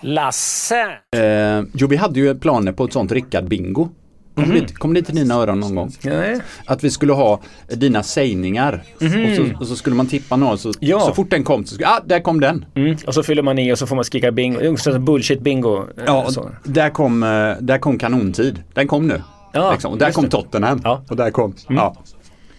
[0.01, 0.82] Lasse.
[1.15, 3.89] Eh, jo, vi hade ju planer på ett sånt Rickard-bingo.
[4.36, 4.50] Mhm.
[4.53, 5.91] det, kom det till dina öron någon gång?
[6.03, 6.39] Nej.
[6.65, 9.01] Att vi skulle ha dina sägningar och,
[9.35, 10.75] så, och så skulle man tippa någon så, Mhm.
[10.79, 11.00] Ja.
[11.00, 12.66] så fort den kom så skulle, ah, där kom den.
[12.75, 12.98] Mm.
[13.07, 14.68] Och så fyller man i och så får man skrika bingo.
[14.74, 15.77] Också bullshit bingo.
[15.77, 16.50] eh, Ja, så.
[16.64, 18.64] där kom, eh, där kom kanontid.
[18.74, 19.22] Den kom nu.
[19.53, 19.92] Ja, liksom.
[19.92, 20.29] Och där kom det.
[20.29, 20.81] Tottenham.
[20.83, 20.94] Ja.
[20.96, 21.05] Mm.
[21.09, 21.96] Och där kom, ja.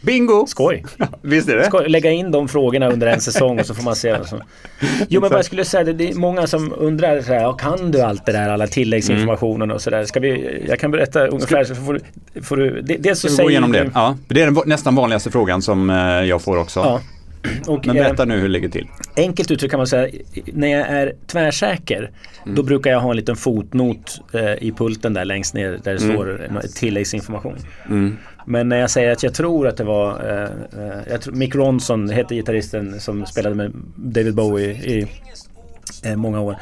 [0.02, 0.46] Bingo!
[0.46, 0.84] Skoj.
[1.22, 1.64] Visst är det?
[1.64, 4.16] Ska lägga in de frågorna under en säsong och så får man se.
[5.08, 7.90] Jo men vad jag skulle säga, det- det är många som undrar så här, kan
[7.90, 10.04] du allt det där, alla tilläggsinformationen och sådär.
[10.04, 12.00] Ska vi, jag kan berätta ungefär så får
[12.34, 13.90] du, får du det, dels så Ska vi säger gå igenom du- det?
[13.94, 16.80] Ja, det är den nästan vanligaste frågan som eh, jag får också.
[16.80, 17.00] Ja.
[17.66, 18.86] Och, Men eh, berätta nu hur det ligger till.
[19.16, 20.08] Enkelt uttryckt kan man säga,
[20.52, 22.10] när jag är tvärsäker
[22.44, 25.98] då brukar jag ha en liten fotnot eh, i pulten där längst ner där det
[26.00, 27.56] står en tilläggsinformation.
[28.46, 32.10] Men när jag säger att jag tror att det var eh, eh, tror, Mick Ronson
[32.10, 35.06] hette gitarristen som spelade med David Bowie i
[36.04, 36.56] eh, många år.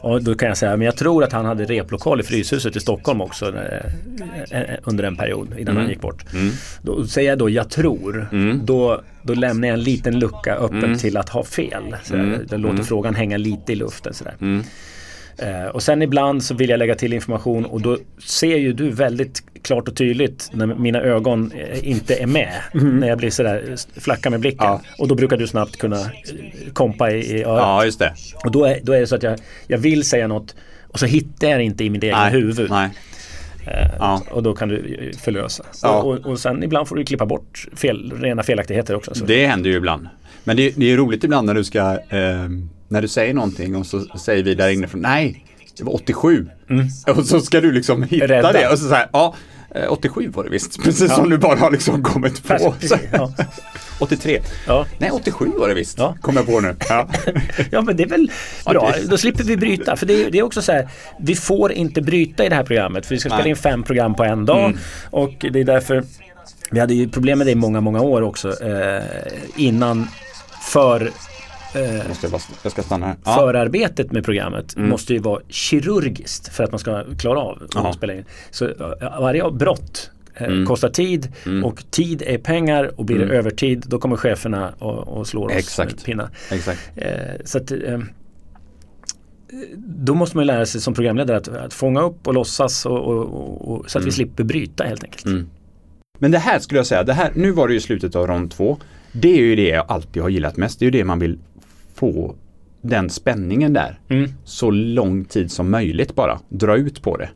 [0.00, 2.80] Och då kan jag säga, men jag tror att han hade replokal i Fryshuset i
[2.80, 6.24] Stockholm också eh, eh, under en period innan han gick bort.
[6.82, 8.28] Då säger jag då jag tror,
[8.64, 11.96] då, då lämnar jag en liten lucka öppen till att ha fel.
[12.04, 14.14] Så jag, jag låter frågan hänga lite i luften.
[14.14, 14.34] Sådär.
[15.38, 18.90] Eh, och sen ibland så vill jag lägga till information och då ser ju du
[18.90, 22.52] väldigt klart och tydligt när mina ögon eh, inte är med.
[22.72, 24.66] När jag blir sådär flackar med blicken.
[24.66, 24.80] Ja.
[24.98, 27.58] Och då brukar du snabbt kunna eh, kompa i, i örat.
[27.60, 28.14] Ja, just det.
[28.44, 30.54] Och då är, då är det så att jag, jag vill säga något
[30.88, 32.70] och så hittar jag det inte i mitt Nej, huvud.
[32.70, 32.90] nej.
[33.66, 34.22] Eh, Ja.
[34.30, 34.76] Och då kan du
[35.12, 35.64] eh, förlösa.
[35.82, 36.02] Ja.
[36.02, 39.14] Och, och, och sen ibland får du klippa bort fel, rena felaktigheter också.
[39.14, 39.24] Så.
[39.24, 40.08] Det händer ju ibland.
[40.44, 42.48] Men det, det är roligt ibland när du ska, eh,
[42.92, 45.44] när du säger någonting och så säger vi där inifrån, nej,
[45.78, 46.46] det var 87.
[47.16, 48.52] Och så ska du liksom hitta Rädda.
[48.52, 49.34] det och så säger ja,
[49.74, 50.82] eh, 87 var det visst.
[50.84, 52.74] Precis som du bara har liksom kommit på.
[53.12, 53.32] Ja.
[53.98, 54.40] 83.
[54.66, 54.86] Ja.
[54.98, 55.98] Nej, 87 var det visst.
[55.98, 56.16] Ja.
[56.20, 56.76] Kom jag på nu.
[56.88, 57.08] Ja.
[57.70, 58.30] Ja men det är väl
[58.66, 59.96] bra, då slipper vi bryta.
[59.96, 60.88] För det är, det är också så här,
[61.20, 63.06] vi får inte bryta i det här programmet.
[63.06, 63.50] För vi ska spela Nej.
[63.50, 64.76] in fem program på en dag.
[65.10, 66.04] Och det är därför,
[66.70, 68.62] vi hade ju problem med det i många, många år också.
[68.64, 69.02] Eh,
[69.56, 70.08] innan
[70.62, 71.10] för
[72.08, 73.16] Måste jag, bara, jag ska stanna här.
[73.24, 73.34] Ja.
[73.34, 77.88] Förarbetet med programmet måste ju vara kirurgiskt för att man ska klara av Ja.
[77.88, 78.24] att spela in.
[78.50, 80.66] Så eh, varje brott eh, Mm.
[80.66, 81.32] kostar tid
[81.64, 85.52] och tid är pengar och blir det övertid då kommer cheferna och, och slår oss
[85.52, 85.92] Exakt.
[85.92, 86.28] med pinnar.
[86.50, 86.90] Exakt.
[86.96, 87.10] Eh,
[87.44, 87.98] så att, eh,
[89.76, 92.98] då måste man ju lära sig som programledare att, att fånga upp och låtsas och,
[92.98, 95.24] och, och, och, så att vi slipper bryta helt enkelt.
[96.18, 98.50] Men det här skulle jag säga, det här, nu var det ju slutet av rond
[98.50, 98.76] två.
[99.12, 100.78] Det är ju det jag alltid har gillat mest.
[100.78, 101.38] Det är ju det man vill
[102.02, 102.34] få
[102.80, 103.98] den spänningen där.
[104.08, 104.30] Mm.
[104.44, 106.38] Så lång tid som möjligt bara.
[106.48, 107.28] Dra ut på det.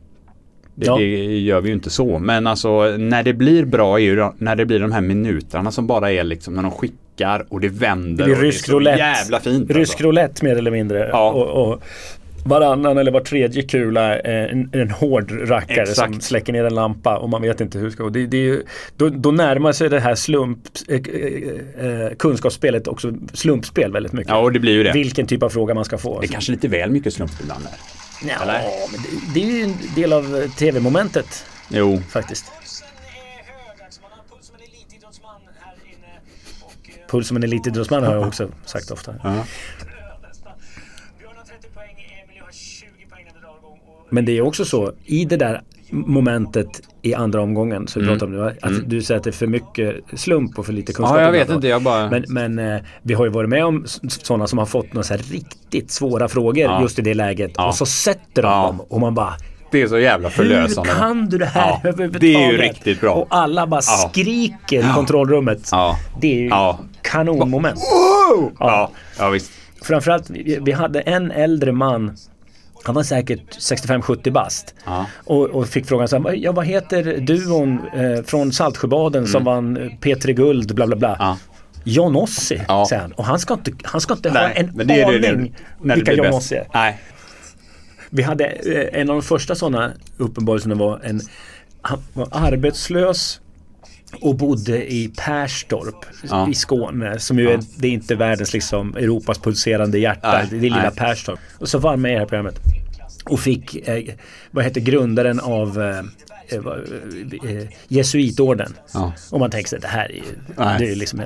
[0.75, 0.97] Det, Ja.
[0.97, 2.19] det gör vi ju inte så.
[2.19, 5.87] Men alltså när det blir bra är ju när det blir de här minuterna som
[5.87, 8.27] bara är liksom när de skickar och det vänder.
[8.27, 8.99] Det blir rysk roulette.
[8.99, 9.71] Jävla fint.
[9.71, 10.03] Rysk alltså.
[10.03, 11.07] roulette mer eller mindre.
[11.07, 11.31] Ja.
[11.31, 11.81] Och, och,
[12.47, 16.13] varannan eller var tredje kula är en, en hård rackare Exakt.
[16.13, 18.09] som släcker ner en lampa och man vet inte hur det ska gå.
[18.09, 18.63] Det, det är ju,
[18.97, 24.29] då, då närmar sig det här slump, eh, eh, eh, kunskapsspelet också slumpspel väldigt mycket.
[24.29, 24.91] Ja, och det blir ju det.
[24.91, 26.19] Vilken typ av fråga man ska få.
[26.19, 27.73] Det är kanske lite väl mycket slump ibland där.
[28.29, 28.61] ja, eller?
[28.91, 32.45] men det, det är ju en del av eh, tv-momentet Jo, faktiskt.
[37.11, 39.15] Puls som en elitidrottsman eh, har jag också sagt ofta.
[39.23, 39.33] ja.
[39.33, 40.49] nästa.
[41.19, 43.79] Björn har 30 poäng, Emil har 20 poäng när det drar igång.
[43.87, 46.67] Och Men det är också så, i det där momentet
[47.01, 48.19] i andra omgången som vi Mm.
[48.19, 50.93] pratade om nu, att du säger att det är för mycket slump och för lite
[50.93, 51.17] kunskap.
[51.17, 51.67] ja, jag vet inte.
[51.67, 52.09] Jag bara...
[52.09, 55.13] Men, men eh, vi har ju varit med om sådana som har fått några så
[55.13, 56.81] här riktigt svåra frågor Ja.
[56.81, 57.67] just i det läget Ja.
[57.67, 58.65] och så sätter de Ja.
[58.67, 59.33] dem och man bara
[59.71, 60.89] det är så jävla hur förlösande.
[60.89, 62.21] kan du det här Ja, överhuvudtaget?
[62.21, 63.13] det är ju riktigt bra.
[63.13, 64.09] Och alla bara Ja.
[64.09, 65.69] skriker i kontrollrummet.
[65.71, 65.95] Ja.
[66.21, 66.79] Det är ju Ja.
[67.01, 67.79] kanonmoment.
[68.59, 69.51] Ja, ja visst.
[69.81, 70.29] Framförallt,
[70.61, 72.15] vi hade en äldre man
[72.83, 74.75] han var säkert 65-70 bast.
[74.85, 75.05] Ja.
[75.25, 79.77] Och, och fick frågan så här, ja vad heter duon eh, från Saltsjöbaden som vann
[79.77, 81.07] eh, P3 Guld, bla bla bla.
[81.15, 81.19] Mm.
[81.19, 81.37] Ja.
[81.83, 82.85] John Ossie, Ja.
[82.89, 83.11] säger han.
[83.11, 85.95] Och han ska inte, han ska inte ha Nej, en men det det, aning det
[85.95, 86.33] vilka John.
[86.33, 86.67] Ossie är.
[86.73, 86.99] Nej.
[88.09, 91.21] Vi hade eh, en av de första sådana uppenbarelserna var en
[91.81, 93.41] han var arbetslös
[94.21, 96.49] och bodde i Perstorp Ja.
[96.49, 100.31] i Skåne som ju är, det är inte världens liksom Europas pulserande hjärta.
[100.31, 100.91] Nej, det är lilla nej.
[100.95, 101.39] Perstorp.
[101.57, 102.59] Och så var han med i det här programmet.
[103.25, 104.03] Och fick, eh,
[104.51, 105.99] vad heter grundaren av eh,
[106.47, 108.73] eh, vad, eh, jesuitorden.
[108.93, 109.13] Ja.
[109.31, 110.23] Och man tänker sig det här är ju,
[110.57, 110.75] Nej.
[110.79, 111.21] det är liksom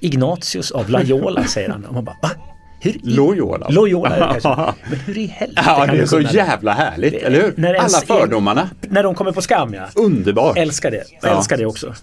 [0.00, 1.84] Ignatius av Loyola säger han.
[1.84, 2.30] Och man bara va?
[2.84, 3.68] Hur i- Loyola.
[3.68, 4.74] Loyola är det kanske.
[4.90, 7.54] Men hur i helvete Ja, det är så kunna jävla härligt, eller hur?
[7.56, 8.70] När Alla fördomarna.
[8.80, 9.86] När de kommer på skam ja.
[9.94, 10.56] Underbart.
[10.58, 11.04] Älskar det.
[11.22, 11.28] Ja.
[11.36, 11.94] Älskar det också.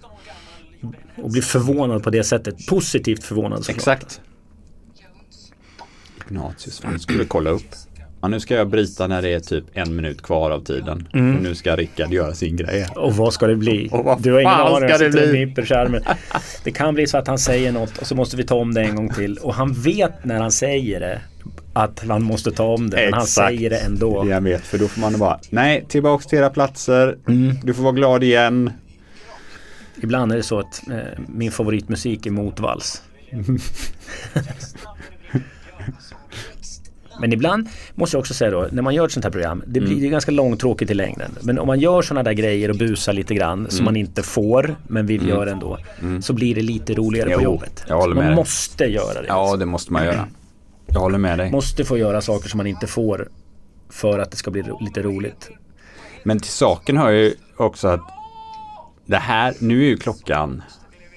[1.15, 2.67] Och blir förvånad på det sättet.
[2.67, 3.77] Positivt förvånad såklart.
[3.77, 4.21] Exakt.
[6.29, 7.75] Ignatius, jag skulle kolla upp.
[8.21, 11.07] Ja, nu ska jag bryta när det är typ en minut kvar av tiden.
[11.13, 11.35] Mm.
[11.35, 12.87] Nu ska Rickard göra sin grej.
[12.95, 13.89] Och vad ska det bli?
[14.19, 15.53] Du har ingen aning, ska det bli?
[16.63, 18.81] Det kan bli så att han säger något och så måste vi ta om det
[18.81, 19.37] en gång till.
[19.37, 21.21] Och han vet när han säger det
[21.73, 22.97] att han måste ta om det.
[22.97, 23.47] Men han Exakt.
[23.47, 24.27] säger det ändå.
[24.29, 27.17] Jag vet, för då får man bara, nej, tillbaks till era platser.
[27.63, 28.71] Du får vara glad igen.
[30.03, 33.01] Ibland är det så att eh, min favoritmusik är motvals.
[37.21, 39.79] Men ibland måste jag också säga då, när man gör ett sånt här program, det
[39.81, 40.11] blir Mm.
[40.11, 41.31] ganska långtråkigt i längden.
[41.41, 43.71] Men om man gör såna där grejer och busar lite grann Mm.
[43.71, 45.77] som man inte får, men vill göra ändå,
[46.21, 47.83] så blir det lite roligare på Jo, jobbet.
[47.87, 48.35] jag håller man med dig.
[48.35, 49.27] måste göra det.
[49.27, 50.27] Ja, det måste man göra.
[50.87, 51.51] Jag håller med dig.
[51.51, 53.29] Måste få göra saker som man inte får
[53.89, 55.49] för att det ska bli ro- lite roligt.
[56.23, 58.01] Men till saken hör ju också att
[59.05, 60.61] det här, nu är ju klockan,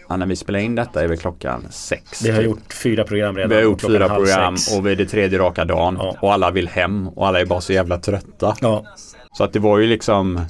[0.08, 2.24] ja, när vi spelar in detta är väl klockan sex.
[2.24, 2.46] Vi har typ.
[2.46, 3.48] gjort fyra program redan.
[3.50, 4.76] Vi har gjort fyra program sex.
[4.78, 6.16] och vi är det tredje raka dagen Ja.
[6.20, 8.56] och alla vill hem och alla är bara så jävla trötta.
[8.60, 8.84] Ja,
[9.32, 10.40] Så att det var ju liksom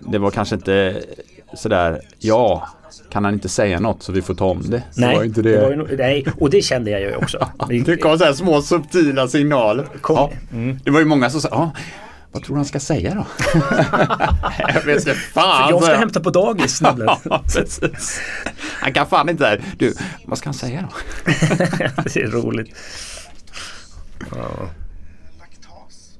[0.00, 1.02] Det var kanske inte
[1.56, 2.68] sådär Ja
[3.10, 4.82] Kan han inte säga något så vi får ta om det?
[4.96, 5.60] nej, det var inte det.
[5.60, 7.48] var ju, nej, och det kände jag ju också.
[7.86, 9.86] Det kom så små subtila signaler.
[10.00, 10.16] Kom.
[10.16, 10.30] Ja.
[10.52, 10.78] Mm.
[10.84, 11.70] Det var ju många som sa ja,
[12.34, 13.26] Vad tror du han ska säga då?
[14.58, 15.70] jag vet inte fan.
[15.70, 16.82] jag sa ska hämta på dagis.
[17.24, 17.42] Ja.
[18.80, 19.94] Han kan fan inte säga Du,
[20.26, 20.96] vad ska han säga då?
[22.04, 22.76] det är roligt.
[25.38, 26.18] Laktas.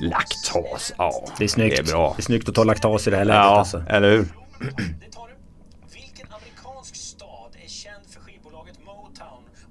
[0.00, 1.28] Laktas, ja.
[1.38, 1.76] Det är snyggt.
[1.76, 2.12] Det är bra.
[2.16, 3.84] Det är snyggt att ta laktas i det här läget Ja, alltså.
[3.88, 4.18] eller hur?
[4.20, 4.26] Det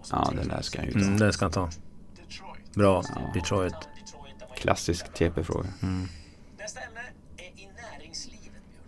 [0.08, 1.00] för Ja, den där ska han ju ta.
[1.00, 1.70] Mm, den ska han ta.
[2.16, 2.74] Detroit.
[2.74, 3.02] Bra.
[3.02, 3.34] Detroit.
[3.34, 3.74] Detroit,
[4.66, 5.70] Klassisk TP-fråga.
[6.58, 7.02] Nästa ämne
[7.38, 8.86] är i näringslivet, Björn.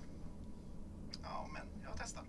[1.24, 2.24] Ja, men jag testar.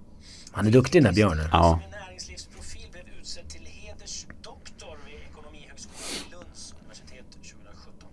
[0.53, 1.49] Han är duktig den här björnen.
[1.53, 1.81] Ja.
[1.85, 8.09] En näringslivsprofil blev utsedd till hedersdoktor vid Ekonomihögskolan vid Lunds universitet 2017.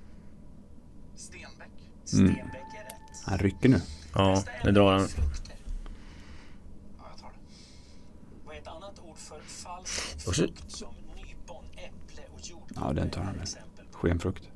[1.15, 1.69] Stenbeck.
[2.03, 2.35] Stenbeck
[2.79, 3.23] är rätt.
[3.25, 3.81] Han rycker nu.
[4.13, 5.07] Ja, nu drar han.
[12.75, 13.47] Ja, den tar han med.
[13.91, 14.49] Skenfrukt.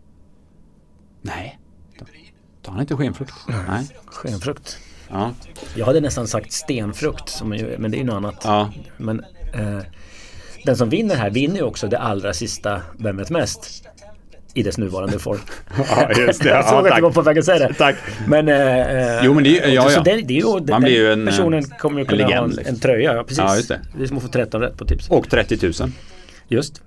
[1.21, 1.59] Nej.
[2.61, 3.33] Tar han inte skenfrukt?
[3.67, 3.87] Nej.
[4.05, 4.77] Skenfrukt.
[5.09, 5.31] Ja.
[5.75, 8.41] Jag hade nästan sagt stenfrukt, som men det är ju något annat.
[8.43, 8.71] Ja.
[8.97, 9.19] Men
[9.53, 9.79] eh,
[10.65, 13.83] den som vinner här vinner ju också det allra sista Vem vet mest?
[14.53, 15.39] I dess nuvarande form.
[15.89, 16.49] Ja, just det.
[16.49, 17.73] jag såg Ja, att du var på väg att säga det.
[17.73, 17.95] Tack.
[18.27, 20.01] Men, eh, eh, Jo, men det är ju- ja, så ja.
[20.01, 22.29] det, det är ju, den, blir ju en, eh, personen kommer ju en kunna ha
[22.29, 22.75] legend, en, liksom.
[22.75, 23.13] en tröja.
[23.13, 23.37] Ja, precis.
[23.37, 23.79] Ja, just det.
[23.97, 25.09] Det är som att få 13 rätt på tips.
[25.09, 25.91] Och 30 000.
[26.47, 26.81] Just.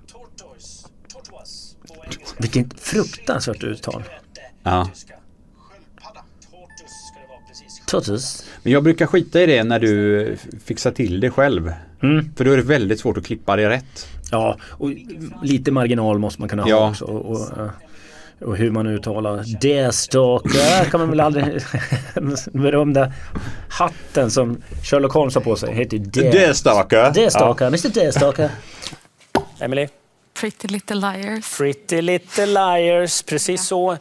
[2.37, 4.03] Vilket fruktansvärt uttal.
[4.63, 4.89] Ja.
[4.93, 5.13] Tyska.
[5.57, 6.25] Sköldpadda.
[6.51, 7.81] Tortoise ska det vara precis.
[7.85, 8.43] Tortoise.
[8.63, 11.73] Men jag brukar skita i det när du fixar till det själv.
[12.03, 12.29] Mm.
[12.35, 14.07] För då är det väldigt svårt att klippa det rätt.
[14.31, 14.89] Ja, och
[15.43, 16.89] lite marginal måste man kunna ha Ja.
[16.89, 17.05] också.
[17.05, 17.69] Och, och, eh,
[18.41, 21.45] Och hur man uttalar D-stalker kan man väl aldrig...
[22.13, 23.13] Den berömda
[23.69, 26.29] hatten som Sherlock Holmes har på sig heter D.
[26.31, 27.11] D-stalker.
[27.13, 28.49] D-stalker, Mr D-stalker.
[29.59, 29.87] Emily?
[30.39, 31.57] Pretty Little Liars.
[31.57, 33.97] Pretty Little Liars, precis så.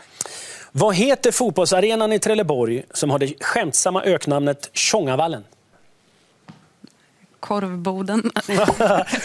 [0.74, 5.44] Vad heter fotbollsarenan i Trelleborg som har det skämtsamma öknamnet Tjongavallen?
[7.40, 8.22] Korvboden.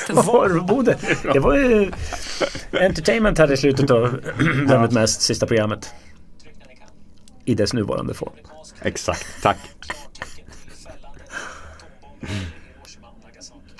[0.07, 0.97] Korvboden.
[1.33, 1.91] Det var ju
[2.71, 4.19] entertainment här i slutet av
[4.67, 5.21] Vem mest?
[5.21, 5.93] Sista programmet.
[7.45, 8.33] I dess nuvarande form.
[8.81, 9.57] Exakt, tack.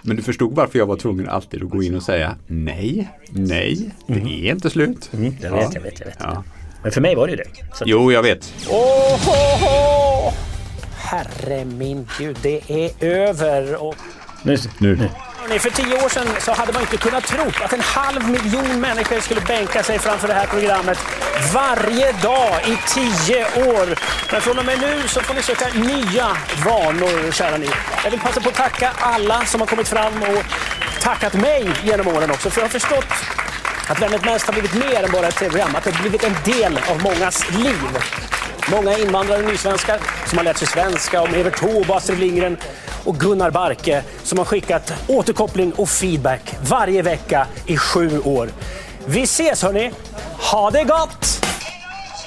[0.01, 3.95] Men du förstod varför jag var tvungen alltid att gå in och säga nej, nej,
[4.08, 5.10] det är inte slut.
[5.12, 6.17] Jag vet, jag vet, jag vet.
[6.19, 6.43] Ja.
[6.88, 7.50] Men för mig var det ju det.
[7.73, 8.54] Så Jo, jag vet.
[8.69, 10.34] Åh, ho, ho!
[10.97, 13.84] Herre min gud, det är över.
[13.84, 13.95] Och
[14.43, 15.10] nu, Nu.
[15.38, 18.82] Hörrni, för tio år sedan så hade man inte kunnat tro att en halv miljon
[18.82, 20.97] människor skulle bänka sig framför det här programmet
[21.54, 23.88] varje dag i tio år.
[24.32, 26.28] Men från och med nu så får ni söka nya
[26.65, 27.69] vanor, kära ni.
[28.04, 30.43] Jag vill passa på att tacka alla som har kommit fram och
[31.02, 32.50] tackat mig genom åren också.
[32.50, 33.13] För jag har förstått
[33.89, 35.76] att Vem vet mest har blivit mer än bara ett tv-program.
[35.76, 37.97] Att det har blivit en del av mångas liv.
[38.71, 42.58] Många invandrare och nysvenskar som har lärt sig svenska om Evert Taube, Astrid Lindgren
[43.04, 48.50] och Gunnar Barke som har skickat återkoppling och feedback varje vecka i sju år.
[49.06, 49.91] Vi ses hörni!
[50.52, 51.45] Ha det gott!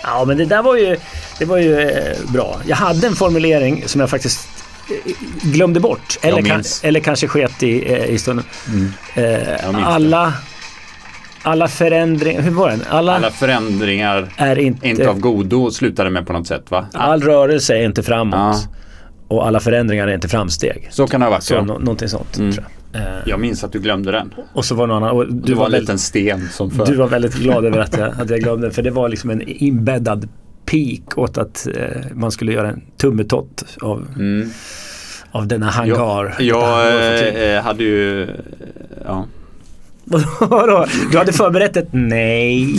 [0.02, 0.96] Ja, men det där var ju,
[1.38, 2.60] det var ju eh, bra.
[2.66, 4.48] Jag hade en formulering som jag faktiskt
[5.06, 6.18] eh, glömde bort.
[6.22, 8.44] Eller, kan, eller kanske sket i, eh, i stunden.
[9.14, 10.32] Eh, alla,
[11.42, 12.82] alla förändringar, hur var den?
[12.90, 16.86] Alla, Alla förändringar är inte, inte av godo slutade med på något sätt va?
[16.92, 18.34] all rörelse är inte framåt.
[18.38, 18.54] Ja.
[19.28, 20.88] Och alla förändringar är inte framsteg.
[20.90, 21.62] Så kan det ha varit Så ja.
[21.62, 22.48] nå- någonting sånt tror
[22.92, 23.02] jag.
[23.02, 24.34] Eh, Jag minns att du glömde den.
[24.54, 25.18] och så var det någon annan.
[25.18, 26.86] Du, Du var var en liten sten som för.
[26.86, 28.70] du var väldigt glad över att jag, att jag glömde.
[28.70, 30.28] För det var liksom en inbäddad
[30.66, 34.50] peak åt att eh, man skulle göra en tummetott av, Mm.
[35.30, 36.34] av denna hangar.
[36.38, 38.28] Jag, jag eh, hade ju...
[39.04, 39.26] Ja.
[40.40, 40.86] Vadå?
[41.12, 42.76] Du hade förberett ett nej.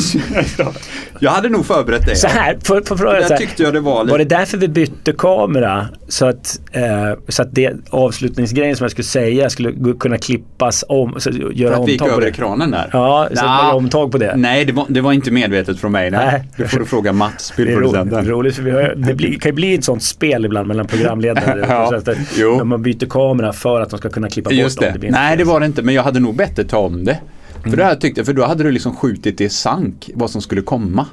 [1.20, 2.16] Jag hade nog förberett det.
[2.16, 3.38] Så här, för, för fråga Där så här.
[3.38, 4.12] tyckte jag det var lite...
[4.12, 5.88] Var det därför vi bytte kamera?
[6.12, 6.82] Så att, eh,
[7.28, 11.16] så att det avslutningsgrejen som jag skulle säga skulle kunna klippas om.
[11.20, 12.30] Så, göra För att vi gick omtag över det.
[12.30, 12.90] ekranen där?
[12.94, 14.36] Ja, så att man gör omtag på det.
[14.36, 16.12] Nej, det var, det var inte medvetet från mig.
[16.12, 16.26] Nej.
[16.26, 16.44] Nej.
[16.58, 18.26] Det får du fråga Mats, Det är roligt, bildproducenten.
[18.28, 21.66] roligt för vi har, det blir, kan ju bli ett sånt spel ibland mellan programledare.
[21.70, 22.18] Ja, att det-.
[22.38, 24.90] När man byter kamera för att de ska kunna klippa bort Just dem.
[24.94, 25.00] det.
[25.00, 25.82] blir inte Nej, det var det inte.
[25.82, 27.20] Men jag hade nog bett dig ta om det.
[27.62, 27.78] För, Mm.
[27.78, 31.06] det här tyckte, för då hade du liksom skjutit i sank vad som skulle komma.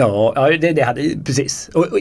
[0.00, 1.70] Ja, ja det, det hade precis.
[1.74, 1.98] Och, och,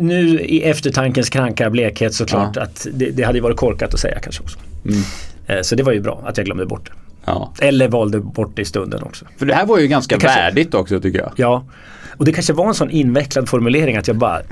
[0.00, 2.62] nu i eftertankens kranka blekhet såklart Ja.
[2.62, 4.58] att det, det hade varit korkat att säga kanske också.
[5.46, 6.92] Eh, Så det var ju bra att jag glömde bort det.
[7.24, 7.52] Ja.
[7.60, 9.24] Eller valde bort det i stunden också.
[9.38, 11.32] För det här var ju ganska Det kanske- värdigt också tycker jag.
[11.36, 11.64] Ja.
[12.16, 14.42] Och det kanske var en sån invecklad formulering att jag bara,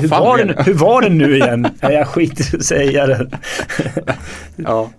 [0.00, 1.66] hur, var den, hur var den nu igen?
[1.80, 3.30] Ja, jag skiter i att säga det.
[4.56, 4.90] Ja.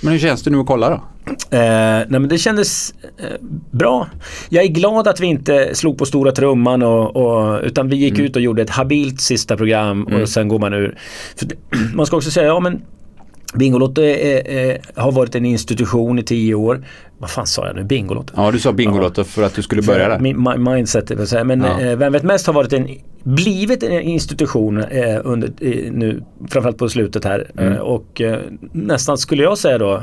[0.00, 1.02] Men hur känns det nu att kolla då?
[1.50, 3.26] Eh, nej men det kändes eh,
[3.70, 4.08] bra.
[4.48, 8.18] Jag är glad att vi inte slog på stora trumman och, och, utan vi gick
[8.18, 10.98] ut och gjorde ett habilt sista program och sen går man ur.
[11.40, 11.54] Det,
[11.94, 12.82] man ska också säga, ja men
[13.54, 16.84] Bingolotto är, är, har varit en institution i tio år.
[17.18, 17.84] Vad fan sa jag nu?
[17.84, 18.32] Bingolotto?
[18.36, 20.18] Ja, du sa Bingolotto för att du skulle börja där.
[20.18, 21.44] Mi- mindset, vill säga.
[21.44, 21.80] Men Ja.
[21.80, 22.88] eh, Vem vet mest har varit en,
[23.22, 27.50] blivit en institution eh, under, eh, nu, framförallt på slutet här.
[27.58, 27.72] Mm.
[27.72, 28.38] Eh, och eh,
[28.72, 30.02] nästan skulle jag säga då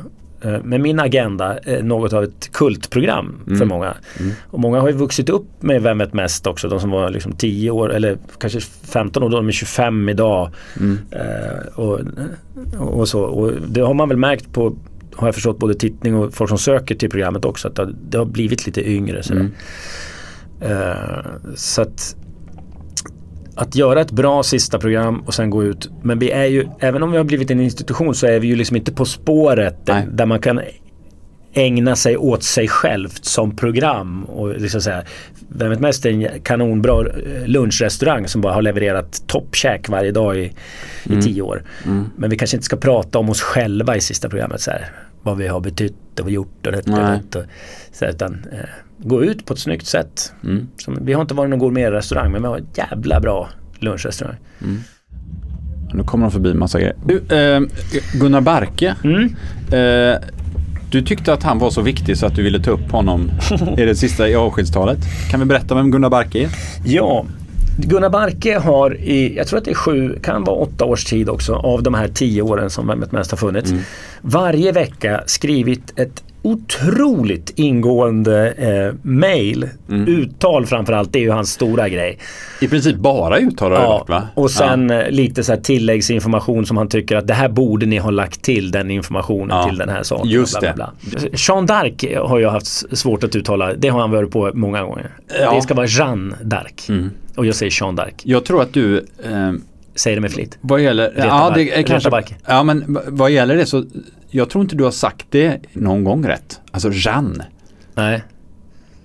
[0.64, 3.60] med min agenda eh, något av ett kultprogram Mm.
[3.60, 3.94] för många.
[4.46, 6.70] Och många har ju vuxit upp med Vem vet mest också.
[6.70, 10.52] De som var liksom 10 år eller kanske 15 år, de är 25 idag.
[10.80, 11.00] Mm.
[11.12, 12.00] Eh, och,
[12.78, 13.22] och så.
[13.22, 14.76] Och det har man väl märkt på
[15.16, 18.26] har jag förstått både tittning och folk som söker till programmet också att det har,
[18.26, 19.24] blivit lite yngre.
[19.24, 19.50] Sådär.
[20.62, 20.82] Mm.
[20.82, 22.16] Eh, så att
[23.58, 25.90] att göra ett bra sista program och sen gå ut.
[26.02, 28.56] Men vi är ju, även om vi har blivit en institution så är vi ju
[28.56, 30.08] liksom inte på spåret där, Nej.
[30.12, 30.62] där man kan
[31.54, 34.24] ägna sig åt sig självt som program.
[34.24, 35.04] Och liksom säga,
[35.50, 40.38] Vem vet mest är en kanonbra eh, lunchrestaurang som bara har levererat toppkäk varje dag
[40.38, 40.52] i,
[41.04, 41.64] i tio år.
[42.16, 44.62] Men vi kanske inte ska prata om oss själva i sista programmet.
[44.62, 44.90] Så här,
[45.24, 47.40] vad vi har betytt och gjort och detta och detta.
[47.92, 48.60] Så utan eh,
[48.98, 50.34] gå ut på ett snyggt sätt.
[50.44, 50.68] Mm.
[50.78, 53.50] Som, vi har inte varit någon gourmetrestaurang men vi har en jävla bra
[53.80, 54.38] lunchrestaurang.
[55.94, 56.96] Nu kommer de förbi massa grejer.
[57.06, 57.62] Du, eh,
[58.14, 58.96] Gunnar Barke.
[59.04, 59.36] Mm.
[59.72, 60.20] Eh,
[60.92, 63.32] du tyckte att han var så viktig så att du ville ta upp honom
[63.78, 64.98] i det sista i avskedstalet.
[65.32, 66.50] Kan vi berätta vem Gunnar Barke är?
[66.86, 67.26] Ja,
[67.78, 71.30] Gunnar Barke har i, jag tror att det är sju, kan vara åtta års tid
[71.30, 73.74] också, av de här tio åren som Vem vet mest har funnits.
[74.22, 79.70] Varje vecka skrivit ett otroligt ingående eh, mail.
[79.90, 80.08] Mm.
[80.08, 82.18] Uttal framförallt, det är ju hans stora grej.
[82.62, 84.24] I princip bara uttalare Ja, dock, va?
[84.34, 88.10] och sen eh, lite så tilläggsinformation som han tycker att det här borde ni ha
[88.10, 90.30] lagt till den informationen Ja, till den här saken.
[90.30, 91.20] just bla, bla, bla.
[91.34, 93.74] Jean d'Arc har jag haft svårt att uttala.
[93.74, 95.10] Det har han varit på många gånger.
[95.42, 95.56] Ja.
[95.56, 97.10] Det ska vara Jeanne d'Arc.
[97.36, 98.14] Och jag säger Jean d'Arc.
[98.24, 99.52] Jag tror att du eh,
[99.96, 100.58] Säger det med flit.
[100.62, 103.86] Vad gäller, Reta ja, det kanske, ja men vad gäller det så,
[104.30, 106.62] jag tror inte du har sagt det någon gång rätt.
[106.72, 107.46] Alltså Jeanne,
[107.96, 108.24] Nej.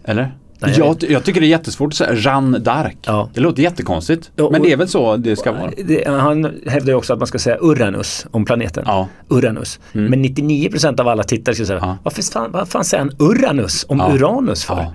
[0.04, 0.34] eller?
[0.58, 2.96] Nej, jag jag, jag tycker det är jättesvårt att säga Jeanne d'Arc.
[3.02, 3.30] Ja.
[3.34, 4.30] Det låter jättekonstigt.
[4.36, 5.70] Ja, men det är väl så det ska vara.
[5.84, 8.84] Det, han hävdar ju också att man ska säga Uranus om planeten.
[8.86, 9.08] Ja.
[9.28, 9.80] Uranus.
[9.92, 11.98] Men 99% av alla tittare skulle säga Ja.
[12.02, 14.00] varför fan, vad fan säger han Uranus om.
[14.00, 14.86] Uranus för?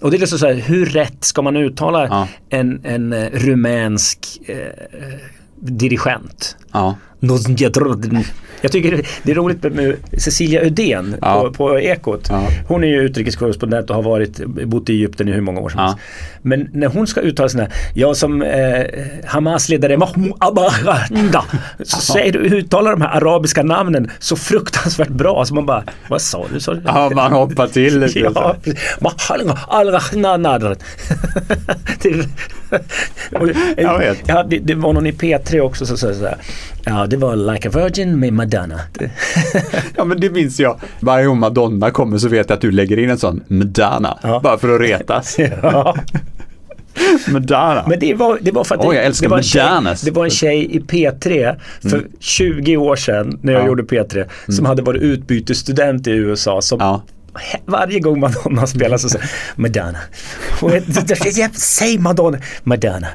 [0.00, 4.40] Och det är liksom så här, hur rätt ska man uttala en, en eh, rumänsk
[4.46, 4.56] eh,
[5.60, 6.56] dirigent?
[6.72, 6.96] Ja.
[8.62, 11.40] Jag tycker det- är roligt med- Cecilia Uddén Ja.
[11.42, 12.26] på, på Ekot.
[12.30, 12.46] Ja.
[12.68, 15.80] Hon är ju utrikeskorrespondent och har varit, bott i Egypten i hur många år som
[15.80, 15.96] helst.
[16.42, 18.84] Men när hon ska uttala här, jag som eh,
[19.26, 21.44] Hamas-ledare Mahmoud Abaranda,
[21.82, 25.44] så säger du, uttalar de här arabiska namnen så fruktansvärt bra.
[25.44, 26.60] Så man bara, vad sa du?
[26.60, 26.82] Sa du?
[26.84, 28.18] Ja, man hoppar till lite.
[28.18, 28.56] Ja.
[34.26, 36.36] Ja, det var någon i P3 också som sa så här.
[36.84, 38.80] Ja, det var Like a Virgin med Madonna.
[39.96, 40.80] Ja men det minns jag.
[41.00, 44.18] Varje gång Madonna kommer så vet jag att du lägger in en sån Madonna.
[44.22, 44.40] Ja.
[44.42, 45.36] Bara för att retas.
[45.62, 45.96] Ja.
[47.32, 47.84] Madonna.
[47.88, 50.10] Men det var, det var för att Oj, det, jag det, var en tjej, det
[50.10, 51.56] var en tjej i P3
[51.90, 53.66] för 20 år sedan när jag Ja.
[53.66, 57.02] gjorde P3 som hade varit utbytesstudent i USA som Ja.
[57.66, 59.98] Varje gång Madonna spelar så säger Madonna.
[60.60, 60.70] Och
[61.36, 62.38] jag, säg Madonna.
[62.62, 63.06] Madonna.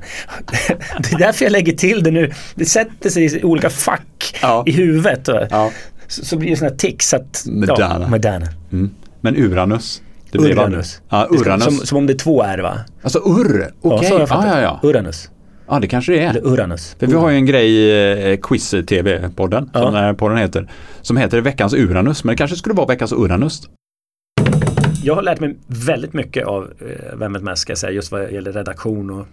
[0.99, 2.31] Det är därför jag lägger till det nu.
[2.55, 4.63] Det sätter sig i olika fack Ja.
[4.67, 5.27] i huvudet.
[5.51, 5.71] Ja.
[6.07, 7.97] Så, så blir det sådana tics att Madonna.
[8.01, 8.47] Ja, Madonna.
[8.71, 8.89] Mm.
[9.21, 10.01] Men Uranus.
[10.31, 11.01] Det blir Uranus.
[11.09, 11.63] Ja, Uranus.
[11.63, 12.79] Som, som om det är två R va?
[13.01, 14.09] Alltså Urr, okej.
[14.09, 14.79] Jag Ja, ja, ja.
[14.83, 15.29] Uranus.
[15.69, 16.29] Ja, det kanske det är.
[16.29, 16.95] Eller Uranus.
[16.99, 19.81] För vi har ju en grej i eh, Quiz-TV-podden, Ja.
[19.81, 23.11] som den här podden heter, som heter Veckans Uranus, men det kanske skulle vara Veckans
[23.13, 23.61] Uranus.
[25.05, 28.11] Jag har lärt mig väldigt mycket av eh, Vem vet mest ska jag säga just
[28.11, 29.27] vad gäller redaktion och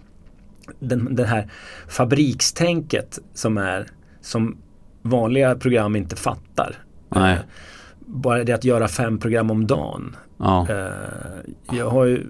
[0.79, 1.49] den, den här
[1.87, 3.87] fabrikstänket som är
[4.21, 4.57] som
[5.01, 6.75] vanliga program inte fattar.
[7.09, 7.33] Nej.
[7.33, 7.39] Eh,
[8.05, 10.15] bara det att göra fem program om dagen.
[10.37, 10.67] Ja.
[10.69, 12.23] Eh, jag har ju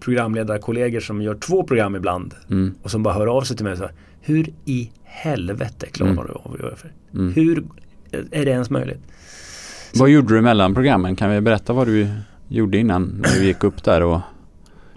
[0.00, 2.74] programledarkollegor som gör två program ibland Mm.
[2.82, 6.24] och som bara hör av sig till mig och säger Hur i helvete klarar Mm.
[6.26, 7.40] du av att göra det?
[7.40, 7.64] Hur
[8.30, 9.00] är det ens möjligt?
[9.94, 11.16] Vad gjorde du mellan programmen?
[11.16, 12.08] Kan vi berätta vad du
[12.56, 14.20] gjorde innan när du gick upp där och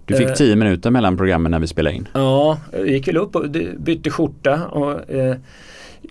[0.06, 0.34] du fick Eh.
[0.34, 2.08] tio minuter mellan programmen när vi spelade in.
[2.13, 5.36] Ja, jag gick väl upp och bytte skjorta och eh,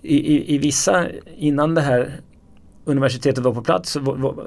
[0.02, 1.06] i, i, i vissa,
[1.38, 2.10] innan det här
[2.84, 3.96] universitetet var på plats,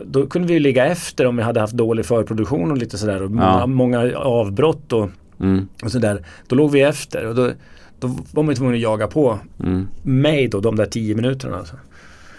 [0.06, 3.22] då kunde vi ju ligga efter om vi hade haft dålig förproduktion och lite sådär
[3.24, 3.68] och många, Ja.
[3.68, 5.68] många avbrott och, Mm.
[5.84, 6.26] och sådär.
[6.48, 7.52] Då låg vi efter och då,
[8.00, 9.88] då var man ju tvungen att jaga på Mm.
[10.04, 11.58] mig då, de där tio minuterna.
[11.58, 11.76] Alltså.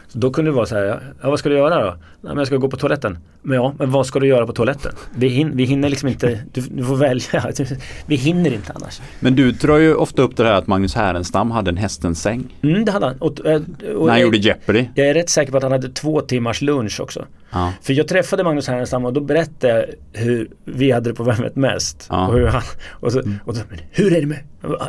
[0.08, 1.90] Så då kunde det vara så här, ja, vad ska du göra då?
[1.90, 3.18] Nej, men jag ska gå på toaletten.
[3.42, 4.92] Men ja, men vad ska du göra på toaletten?
[5.16, 7.52] Vi, hin, vi hinner liksom inte, du, du får välja.
[8.06, 9.00] Vi hinner inte annars.
[9.20, 12.54] Men du drar ju ofta upp det här att Magnus Härenstam hade en hästens säng
[12.62, 13.16] Mm, det hade han.
[13.16, 14.88] Och, eh, och när han jag, gjorde Jeopardy.
[14.94, 17.24] jag är rätt säker på att han hade två timmars lunch också.
[17.50, 17.72] Ja.
[17.82, 19.84] För jag träffade Magnus Härenstam och då berättade jag
[20.22, 22.06] hur vi hade det på Vem vet mest.
[22.10, 22.28] Ja.
[22.28, 24.38] Och hur han, och så, och så, men hur är det med,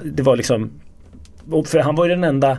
[0.03, 0.71] det var liksom,
[1.65, 2.57] för han var ju den enda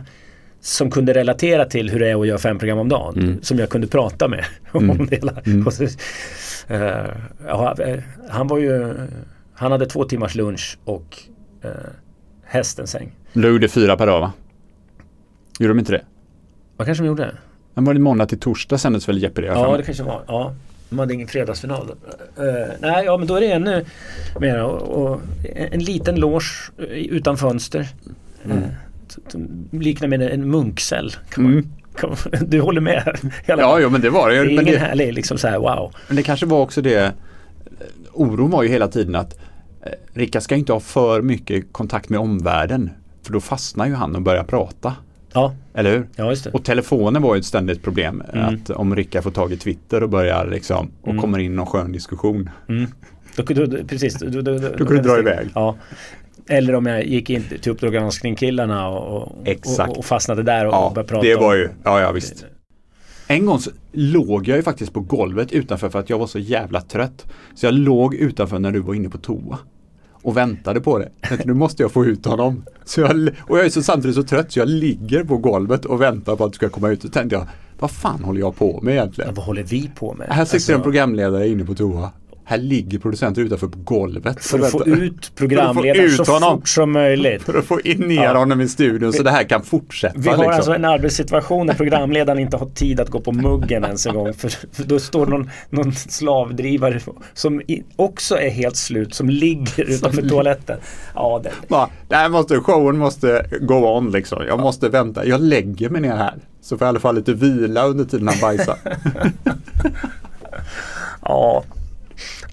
[0.61, 3.17] som kunde relatera till hur det är att göra fem program om dagen.
[3.17, 3.41] Mm.
[3.41, 5.33] Som jag kunde prata med om det hela.
[5.65, 5.83] Och så,
[6.67, 7.05] eh,
[7.47, 8.95] ja, eh, han var ju,
[9.53, 11.17] han hade två timmars lunch och
[11.65, 11.71] uh,
[12.43, 13.11] hästens säng.
[13.33, 14.33] Du gjorde fyra per dag va?
[15.59, 16.01] Gjorde de inte det?
[16.77, 17.35] Vad kanske de gjorde?
[17.73, 19.47] Men var det måndag till torsdag sändes väl Jeopardy?
[19.47, 20.23] Ja, det kanske var.
[20.27, 20.55] Ja.
[20.89, 21.89] De hade ingen fredagsfinal.
[22.39, 22.45] Uh,
[22.79, 23.85] nej, ja men då är det ännu
[24.39, 24.63] mer.
[24.63, 25.21] Och, och
[25.55, 26.39] en, en liten eh,
[26.91, 27.87] utan fönster.
[28.45, 28.63] Mm.
[29.71, 31.11] Liknar med en munkcell.
[31.37, 31.71] Man,
[32.47, 33.17] du håller med?
[33.45, 34.35] Hela, Ja, jo, men det var det.
[34.35, 34.51] det är ju.
[34.51, 35.93] ingen Men det, härlig liksom så här wow.
[36.07, 37.11] men det kanske var också det eh,
[38.13, 39.39] Oron var ju hela tiden att
[39.85, 42.89] eh, Rickard ska inte ha för mycket kontakt med omvärlden.
[43.23, 44.95] För då fastnar ju han och börjar prata.
[45.33, 46.07] Ja, Eller hur?
[46.15, 46.49] ja just det.
[46.51, 48.23] Och telefonen var ju ett ständigt problem.
[48.33, 48.45] Mm.
[48.55, 51.21] Att om Rickard får tag i Twitter och börjar liksom och Mm.
[51.21, 52.49] kommer in i någon skön diskussion.
[53.35, 54.13] Då, då, då, precis.
[54.19, 55.47] Då, då, då, då, kunde du dra iväg.
[55.55, 55.75] Ja.
[56.51, 59.91] Eller om jag gick in till Uppdrag granskning-killarna och, och, Exakt.
[59.91, 62.45] och, och fastnade där och Ja, började prata det var ju, ja ja visst.
[63.27, 66.39] En gång så låg jag ju faktiskt på golvet utanför för att jag var så
[66.39, 67.25] jävla trött.
[67.55, 69.59] Så jag låg utanför när du var inne på toa.
[70.11, 71.09] Och väntade på det.
[71.21, 72.63] Tänkte, Nu måste jag få ut honom.
[72.85, 76.01] Så jag, och jag är så samtidigt så trött så jag ligger på golvet och
[76.01, 77.03] väntar på att du ska komma ut.
[77.03, 77.47] Och tänkte jag,
[77.79, 79.33] vad fan håller jag på med egentligen?
[79.33, 80.27] Vad håller vi på med?
[80.29, 82.11] Här sitter Alltså, en programledare inne på toa.
[82.49, 84.45] Här ligger producenter utanför på golvet.
[84.45, 86.57] För att få ut programledaren så honom.
[86.59, 87.43] fort som möjligt.
[87.43, 88.37] För att få in ner Ja.
[88.37, 90.19] honom i studion så det här kan fortsätta.
[90.19, 90.53] Vi har liksom.
[90.53, 94.33] alltså en arbetssituation där programledaren inte har tid att gå på muggen ens en gång.
[94.33, 96.99] För, för då står någon, någon slavdrivare
[97.33, 97.61] som
[97.95, 100.77] också är helt slut som ligger utanför toaletten.
[101.15, 104.43] Ja, det, Bara, det här måste, showen måste go on liksom.
[104.47, 105.25] Jag måste vänta.
[105.25, 106.33] Jag lägger mig ner här.
[106.61, 108.77] Så får jag i alla fall lite vila under tiden han bajsar.
[111.21, 111.63] ja.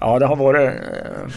[0.00, 0.68] Ja, det har varit...
[0.68, 1.32] eh,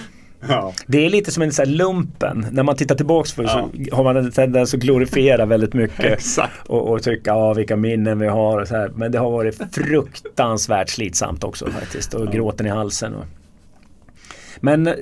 [0.47, 0.73] ja.
[0.87, 2.45] Det är lite som en sån här lumpen.
[2.51, 6.19] När man tittar tillbaks för så har man en tendens att glorifiera väldigt mycket.
[6.67, 8.91] Och, och tycka ja vilka minnen vi har och så här.
[8.95, 12.13] Men det har varit fruktansvärt slitsamt också faktiskt.
[12.13, 13.13] Och gråten i halsen.
[13.15, 13.25] Och...
[14.59, 14.93] Men eh,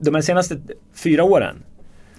[0.00, 0.58] de här senaste
[0.94, 1.56] fyra åren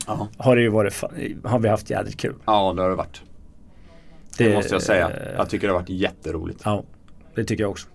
[0.07, 0.27] Ja.
[0.37, 1.03] har det ju varit,
[1.43, 2.35] har vi haft jädrigt kul.
[2.45, 3.21] ja, det har det varit.
[4.37, 5.11] Det måste jag säga.
[5.37, 6.61] Jag tycker det har varit jätteroligt.
[6.65, 6.83] Ja,
[7.35, 7.87] det tycker jag också.